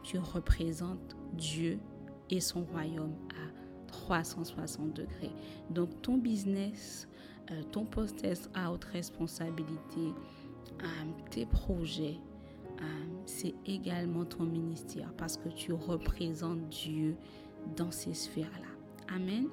tu 0.04 0.18
représentes 0.18 1.16
Dieu 1.34 1.80
et 2.30 2.42
son 2.42 2.64
royaume 2.66 3.16
à 3.32 3.66
360 3.88 4.94
degrés. 4.94 5.32
Donc 5.70 6.02
ton 6.02 6.18
business, 6.18 7.08
euh, 7.52 7.62
ton 7.72 7.88
haute 7.96 8.86
responsabilité, 8.86 10.14
euh, 10.82 10.86
tes 11.32 11.46
projets, 11.46 12.18
euh, 12.18 12.35
c'est 13.26 13.56
également 13.66 14.26
ton 14.26 14.44
ministère 14.44 15.12
parce 15.18 15.38
que 15.38 15.50
tu 15.50 15.74
représentes 15.74 16.70
Dieu 16.70 17.16
dans 17.76 17.92
ces 17.92 18.14
sphères-là. 18.14 19.16
Amen. 19.16 19.48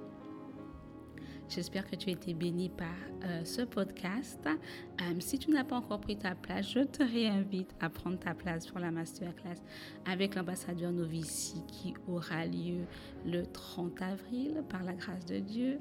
J'espère 1.54 1.86
que 1.86 1.96
tu 1.96 2.08
as 2.08 2.12
été 2.12 2.32
béni 2.32 2.70
par 2.70 2.88
euh, 3.24 3.44
ce 3.44 3.60
podcast. 3.60 4.40
Euh, 4.46 5.20
si 5.20 5.38
tu 5.38 5.50
n'as 5.50 5.64
pas 5.64 5.76
encore 5.76 6.00
pris 6.00 6.16
ta 6.16 6.34
place, 6.34 6.70
je 6.70 6.80
te 6.80 7.02
réinvite 7.02 7.70
à 7.78 7.90
prendre 7.90 8.18
ta 8.18 8.32
place 8.32 8.66
pour 8.66 8.78
la 8.78 8.90
masterclass 8.90 9.60
avec 10.06 10.34
l'ambassadeur 10.34 10.92
Novici 10.92 11.62
qui 11.66 11.92
aura 12.08 12.46
lieu 12.46 12.86
le 13.26 13.44
30 13.44 14.00
avril 14.00 14.64
par 14.70 14.82
la 14.82 14.94
grâce 14.94 15.26
de 15.26 15.40
Dieu. 15.40 15.78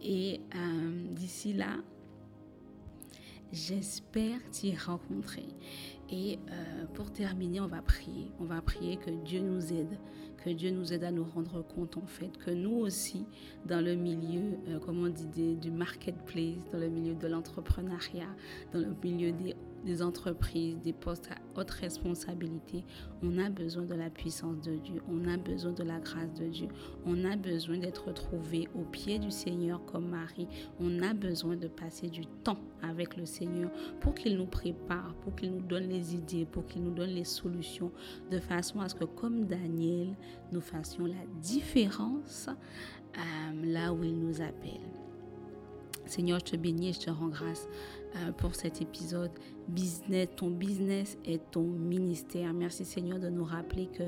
Et 0.00 0.40
euh, 0.54 1.04
d'ici 1.10 1.52
là, 1.52 1.76
j'espère 3.52 4.38
t'y 4.50 4.74
rencontrer. 4.76 5.48
Et 6.12 6.38
pour 6.94 7.12
terminer, 7.12 7.60
on 7.60 7.68
va 7.68 7.82
prier. 7.82 8.32
On 8.40 8.44
va 8.44 8.60
prier 8.60 8.96
que 8.96 9.10
Dieu 9.10 9.40
nous 9.40 9.72
aide 9.72 9.96
que 10.44 10.50
Dieu 10.50 10.70
nous 10.70 10.92
aide 10.92 11.04
à 11.04 11.10
nous 11.10 11.24
rendre 11.24 11.62
compte 11.62 11.96
en 11.96 12.06
fait 12.06 12.36
que 12.38 12.50
nous 12.50 12.74
aussi, 12.76 13.26
dans 13.66 13.84
le 13.84 13.94
milieu, 13.94 14.58
euh, 14.68 14.78
comme 14.78 15.04
on 15.04 15.08
dit, 15.08 15.56
du 15.56 15.70
marketplace, 15.70 16.66
dans 16.72 16.78
le 16.78 16.88
milieu 16.88 17.14
de 17.14 17.26
l'entrepreneuriat, 17.26 18.28
dans 18.72 18.80
le 18.80 18.94
milieu 19.02 19.32
des 19.32 19.54
des 19.84 20.02
entreprises, 20.02 20.78
des 20.80 20.92
postes 20.92 21.30
à 21.30 21.60
haute 21.60 21.70
responsabilité, 21.70 22.84
on 23.22 23.38
a 23.38 23.48
besoin 23.48 23.84
de 23.84 23.94
la 23.94 24.10
puissance 24.10 24.60
de 24.60 24.76
Dieu, 24.76 25.02
on 25.08 25.26
a 25.28 25.36
besoin 25.36 25.72
de 25.72 25.82
la 25.82 25.98
grâce 25.98 26.32
de 26.34 26.46
Dieu, 26.46 26.68
on 27.06 27.24
a 27.24 27.36
besoin 27.36 27.78
d'être 27.78 28.12
trouvé 28.12 28.68
au 28.74 28.82
pied 28.82 29.18
du 29.18 29.30
Seigneur 29.30 29.84
comme 29.86 30.08
Marie, 30.08 30.48
on 30.78 31.02
a 31.02 31.14
besoin 31.14 31.56
de 31.56 31.68
passer 31.68 32.08
du 32.08 32.26
temps 32.44 32.60
avec 32.82 33.16
le 33.16 33.26
Seigneur 33.26 33.70
pour 34.00 34.14
qu'il 34.14 34.36
nous 34.36 34.46
prépare, 34.46 35.14
pour 35.22 35.34
qu'il 35.34 35.52
nous 35.52 35.62
donne 35.62 35.88
les 35.88 36.14
idées, 36.14 36.46
pour 36.46 36.66
qu'il 36.66 36.82
nous 36.82 36.94
donne 36.94 37.10
les 37.10 37.24
solutions, 37.24 37.92
de 38.30 38.38
façon 38.38 38.80
à 38.80 38.88
ce 38.88 38.94
que 38.94 39.04
comme 39.04 39.46
Daniel, 39.46 40.14
nous 40.52 40.60
fassions 40.60 41.06
la 41.06 41.26
différence 41.40 42.48
euh, 43.16 43.64
là 43.64 43.92
où 43.92 44.02
il 44.04 44.18
nous 44.18 44.40
appelle. 44.40 44.80
Seigneur, 46.06 46.40
je 46.40 46.52
te 46.52 46.56
bénis 46.56 46.88
et 46.88 46.92
je 46.92 47.00
te 47.00 47.10
rends 47.10 47.28
grâce 47.28 47.68
euh, 48.16 48.32
pour 48.32 48.54
cet 48.56 48.82
épisode. 48.82 49.30
Business, 49.68 50.28
ton 50.36 50.50
business 50.50 51.16
est 51.24 51.50
ton 51.50 51.62
ministère. 51.62 52.52
Merci 52.52 52.84
Seigneur 52.84 53.18
de 53.18 53.28
nous 53.28 53.44
rappeler 53.44 53.86
que 53.86 54.02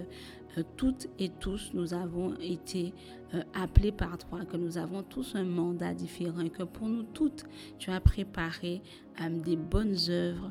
euh, 0.58 0.62
toutes 0.76 1.08
et 1.18 1.30
tous, 1.30 1.70
nous 1.72 1.94
avons 1.94 2.34
été 2.40 2.92
euh, 3.34 3.42
appelés 3.54 3.92
par 3.92 4.18
toi, 4.18 4.44
que 4.44 4.56
nous 4.56 4.76
avons 4.76 5.02
tous 5.02 5.34
un 5.34 5.44
mandat 5.44 5.94
différent 5.94 6.40
et 6.40 6.50
que 6.50 6.62
pour 6.62 6.88
nous 6.88 7.04
toutes, 7.04 7.44
tu 7.78 7.90
as 7.90 8.00
préparé 8.00 8.82
des 9.44 9.56
bonnes 9.56 9.96
œuvres 10.08 10.50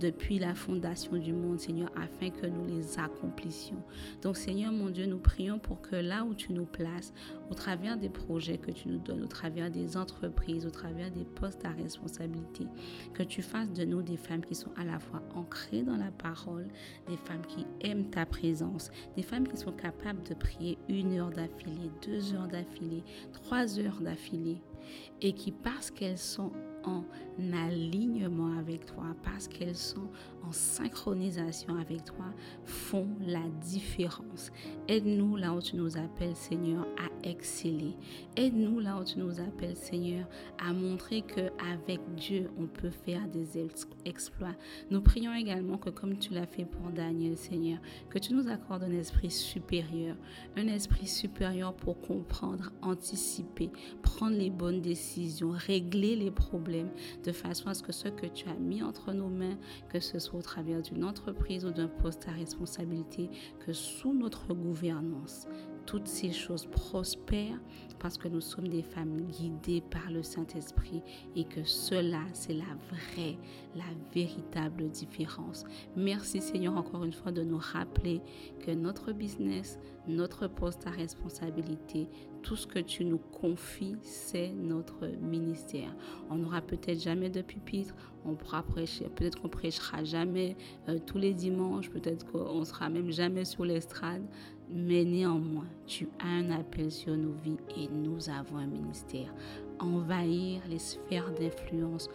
depuis 0.00 0.38
la 0.38 0.54
fondation 0.54 1.16
du 1.16 1.32
monde, 1.32 1.60
Seigneur, 1.60 1.90
afin 1.96 2.30
que 2.30 2.46
nous 2.46 2.66
les 2.66 2.98
accomplissions. 2.98 3.82
Donc 4.22 4.36
Seigneur, 4.36 4.72
mon 4.72 4.90
Dieu, 4.90 5.06
nous 5.06 5.18
prions 5.18 5.58
pour 5.58 5.80
que 5.80 5.96
là 5.96 6.24
où 6.24 6.34
tu 6.34 6.52
nous 6.52 6.64
places, 6.64 7.12
au 7.50 7.54
travers 7.54 7.96
des 7.96 8.08
projets 8.08 8.58
que 8.58 8.70
tu 8.70 8.88
nous 8.88 8.98
donnes, 8.98 9.22
au 9.22 9.28
travers 9.28 9.70
des 9.70 9.96
entreprises, 9.96 10.66
au 10.66 10.70
travers 10.70 11.10
des 11.10 11.24
postes 11.24 11.64
à 11.64 11.70
responsabilité, 11.70 12.66
que 13.14 13.22
tu 13.22 13.42
fasses 13.42 13.72
de 13.72 13.84
nous 13.84 14.02
des 14.02 14.16
qui 14.40 14.54
sont 14.54 14.70
à 14.76 14.84
la 14.84 14.98
fois 14.98 15.22
ancrées 15.34 15.82
dans 15.82 15.96
la 15.96 16.10
parole, 16.10 16.68
des 17.08 17.16
femmes 17.16 17.44
qui 17.46 17.66
aiment 17.80 18.08
ta 18.10 18.24
présence, 18.24 18.90
des 19.16 19.22
femmes 19.22 19.46
qui 19.46 19.56
sont 19.56 19.72
capables 19.72 20.22
de 20.22 20.34
prier 20.34 20.78
une 20.88 21.18
heure 21.18 21.30
d'affilée, 21.30 21.90
deux 22.06 22.34
heures 22.34 22.48
d'affilée, 22.48 23.04
trois 23.32 23.78
heures 23.78 24.00
d'affilée, 24.00 24.62
et 25.20 25.32
qui, 25.32 25.52
parce 25.52 25.90
qu'elles 25.90 26.18
sont 26.18 26.52
en 26.84 27.04
alignement 27.52 28.58
avec 28.58 28.86
toi, 28.86 29.04
parce 29.22 29.46
qu'elles 29.48 29.76
sont 29.76 30.08
en 30.46 30.52
synchronisation 30.52 31.76
avec 31.76 32.04
toi, 32.04 32.26
font 32.64 33.08
la 33.20 33.42
différence. 33.60 34.50
Aide-nous 34.88 35.36
là 35.36 35.52
où 35.52 35.60
tu 35.60 35.76
nous 35.76 35.96
appelles, 35.96 36.36
Seigneur, 36.36 36.86
à 36.98 37.28
exceller. 37.28 37.96
Aide-nous 38.36 38.80
là 38.80 38.98
où 38.98 39.04
tu 39.04 39.18
nous 39.18 39.40
appelles, 39.40 39.76
Seigneur, 39.76 40.26
à 40.58 40.72
montrer 40.72 41.22
que 41.22 41.50
avec 41.70 42.00
Dieu, 42.16 42.50
on 42.58 42.66
peut 42.66 42.90
faire 42.90 43.28
des 43.28 43.66
exploits. 44.04 44.54
Nous 44.90 45.00
prions 45.00 45.34
également 45.34 45.78
que 45.78 45.90
comme 45.90 46.18
tu 46.18 46.32
l'as 46.32 46.46
fait 46.46 46.64
pour 46.64 46.90
Daniel, 46.90 47.36
Seigneur, 47.36 47.78
que 48.10 48.18
tu 48.18 48.34
nous 48.34 48.48
accordes 48.48 48.82
un 48.84 48.92
esprit 48.92 49.30
supérieur, 49.30 50.16
un 50.56 50.66
esprit 50.66 51.06
supérieur 51.06 51.74
pour 51.74 52.00
comprendre, 52.00 52.72
anticiper, 52.82 53.70
prendre 54.02 54.36
les 54.36 54.50
bonnes 54.50 54.80
décisions, 54.80 55.52
régler 55.52 56.16
les 56.16 56.30
problèmes 56.30 56.90
de 57.24 57.32
façon 57.32 57.68
à 57.68 57.74
ce 57.74 57.82
que 57.82 57.92
ce 57.92 58.08
que 58.08 58.26
tu 58.26 58.48
as 58.48 58.54
mis 58.54 58.82
entre 58.82 59.12
nos 59.12 59.28
mains, 59.28 59.58
que 59.88 60.00
ce 60.00 60.18
soit 60.18 60.31
au 60.34 60.42
travers 60.42 60.82
d'une 60.82 61.04
entreprise 61.04 61.64
ou 61.64 61.70
d'un 61.70 61.88
poste 61.88 62.26
à 62.28 62.32
responsabilité, 62.32 63.30
que 63.64 63.72
sous 63.72 64.12
notre 64.12 64.54
gouvernance, 64.54 65.46
toutes 65.86 66.08
ces 66.08 66.32
choses 66.32 66.66
prospèrent 66.66 67.60
parce 68.02 68.18
que 68.18 68.26
nous 68.26 68.40
sommes 68.40 68.66
des 68.66 68.82
femmes 68.82 69.20
guidées 69.28 69.80
par 69.80 70.10
le 70.10 70.24
Saint-Esprit 70.24 71.02
et 71.36 71.44
que 71.44 71.62
cela, 71.62 72.20
c'est 72.32 72.52
la 72.52 72.64
vraie, 72.90 73.38
la 73.76 73.84
véritable 74.12 74.90
différence. 74.90 75.64
Merci 75.96 76.40
Seigneur 76.40 76.76
encore 76.76 77.04
une 77.04 77.12
fois 77.12 77.30
de 77.30 77.42
nous 77.42 77.60
rappeler 77.60 78.20
que 78.66 78.72
notre 78.72 79.12
business, 79.12 79.78
notre 80.08 80.48
poste 80.48 80.84
à 80.88 80.90
responsabilité, 80.90 82.08
tout 82.42 82.56
ce 82.56 82.66
que 82.66 82.80
tu 82.80 83.04
nous 83.04 83.18
confies, 83.18 83.96
c'est 84.02 84.50
notre 84.50 85.06
ministère. 85.20 85.94
On 86.28 86.38
n'aura 86.38 86.60
peut-être 86.60 87.00
jamais 87.00 87.30
de 87.30 87.40
pupitre, 87.40 87.94
on 88.24 88.34
pourra 88.34 88.64
prêcher, 88.64 89.04
peut-être 89.14 89.40
qu'on 89.40 89.48
prêchera 89.48 90.02
jamais 90.02 90.56
euh, 90.88 90.98
tous 91.06 91.18
les 91.18 91.34
dimanches, 91.34 91.88
peut-être 91.90 92.26
qu'on 92.30 92.64
sera 92.64 92.88
même 92.88 93.12
jamais 93.12 93.44
sur 93.44 93.64
l'estrade, 93.64 94.22
mais 94.74 95.04
néanmoins, 95.04 95.66
tu 95.86 96.08
as 96.18 96.28
un 96.28 96.50
appel 96.50 96.90
sur 96.90 97.16
nos 97.16 97.32
vies 97.32 97.58
et 97.76 97.88
nous 97.92 98.28
avons 98.28 98.56
un 98.58 98.66
ministère. 98.66 99.32
Envahir 99.78 100.62
les 100.68 100.78
sphères 100.78 101.32
d'influence 101.32 102.08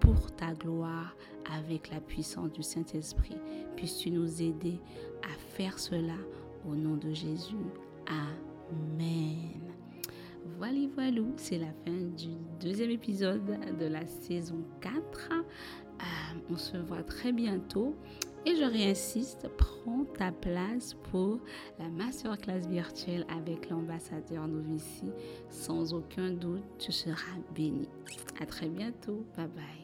pour 0.00 0.30
ta 0.32 0.52
gloire 0.52 1.16
avec 1.50 1.90
la 1.90 2.00
puissance 2.00 2.52
du 2.52 2.62
Saint-Esprit. 2.62 3.36
Puisses-tu 3.76 4.10
nous 4.10 4.42
aider 4.42 4.80
à 5.22 5.34
faire 5.56 5.78
cela 5.78 6.16
au 6.68 6.74
nom 6.74 6.96
de 6.96 7.12
Jésus. 7.12 7.56
Amen. 8.06 9.60
Voilà, 10.58 10.78
voilà, 10.94 11.22
c'est 11.36 11.58
la 11.58 11.72
fin 11.84 12.00
du 12.16 12.28
deuxième 12.60 12.90
épisode 12.90 13.58
de 13.78 13.86
la 13.86 14.06
saison 14.06 14.62
4. 14.80 14.94
Euh, 15.32 16.04
on 16.50 16.56
se 16.56 16.76
voit 16.76 17.02
très 17.02 17.32
bientôt. 17.32 17.96
Et 18.46 18.56
je 18.56 18.64
réinsiste, 18.64 19.48
prends 19.56 20.04
ta 20.18 20.30
place 20.30 20.94
pour 21.10 21.38
la 21.78 21.88
masterclass 21.88 22.60
virtuelle 22.68 23.26
avec 23.28 23.70
l'ambassadeur 23.70 24.46
Novici. 24.46 25.10
Sans 25.48 25.94
aucun 25.94 26.30
doute, 26.30 26.62
tu 26.78 26.92
seras 26.92 27.38
béni. 27.54 27.88
À 28.40 28.46
très 28.46 28.68
bientôt. 28.68 29.24
Bye 29.36 29.48
bye. 29.48 29.83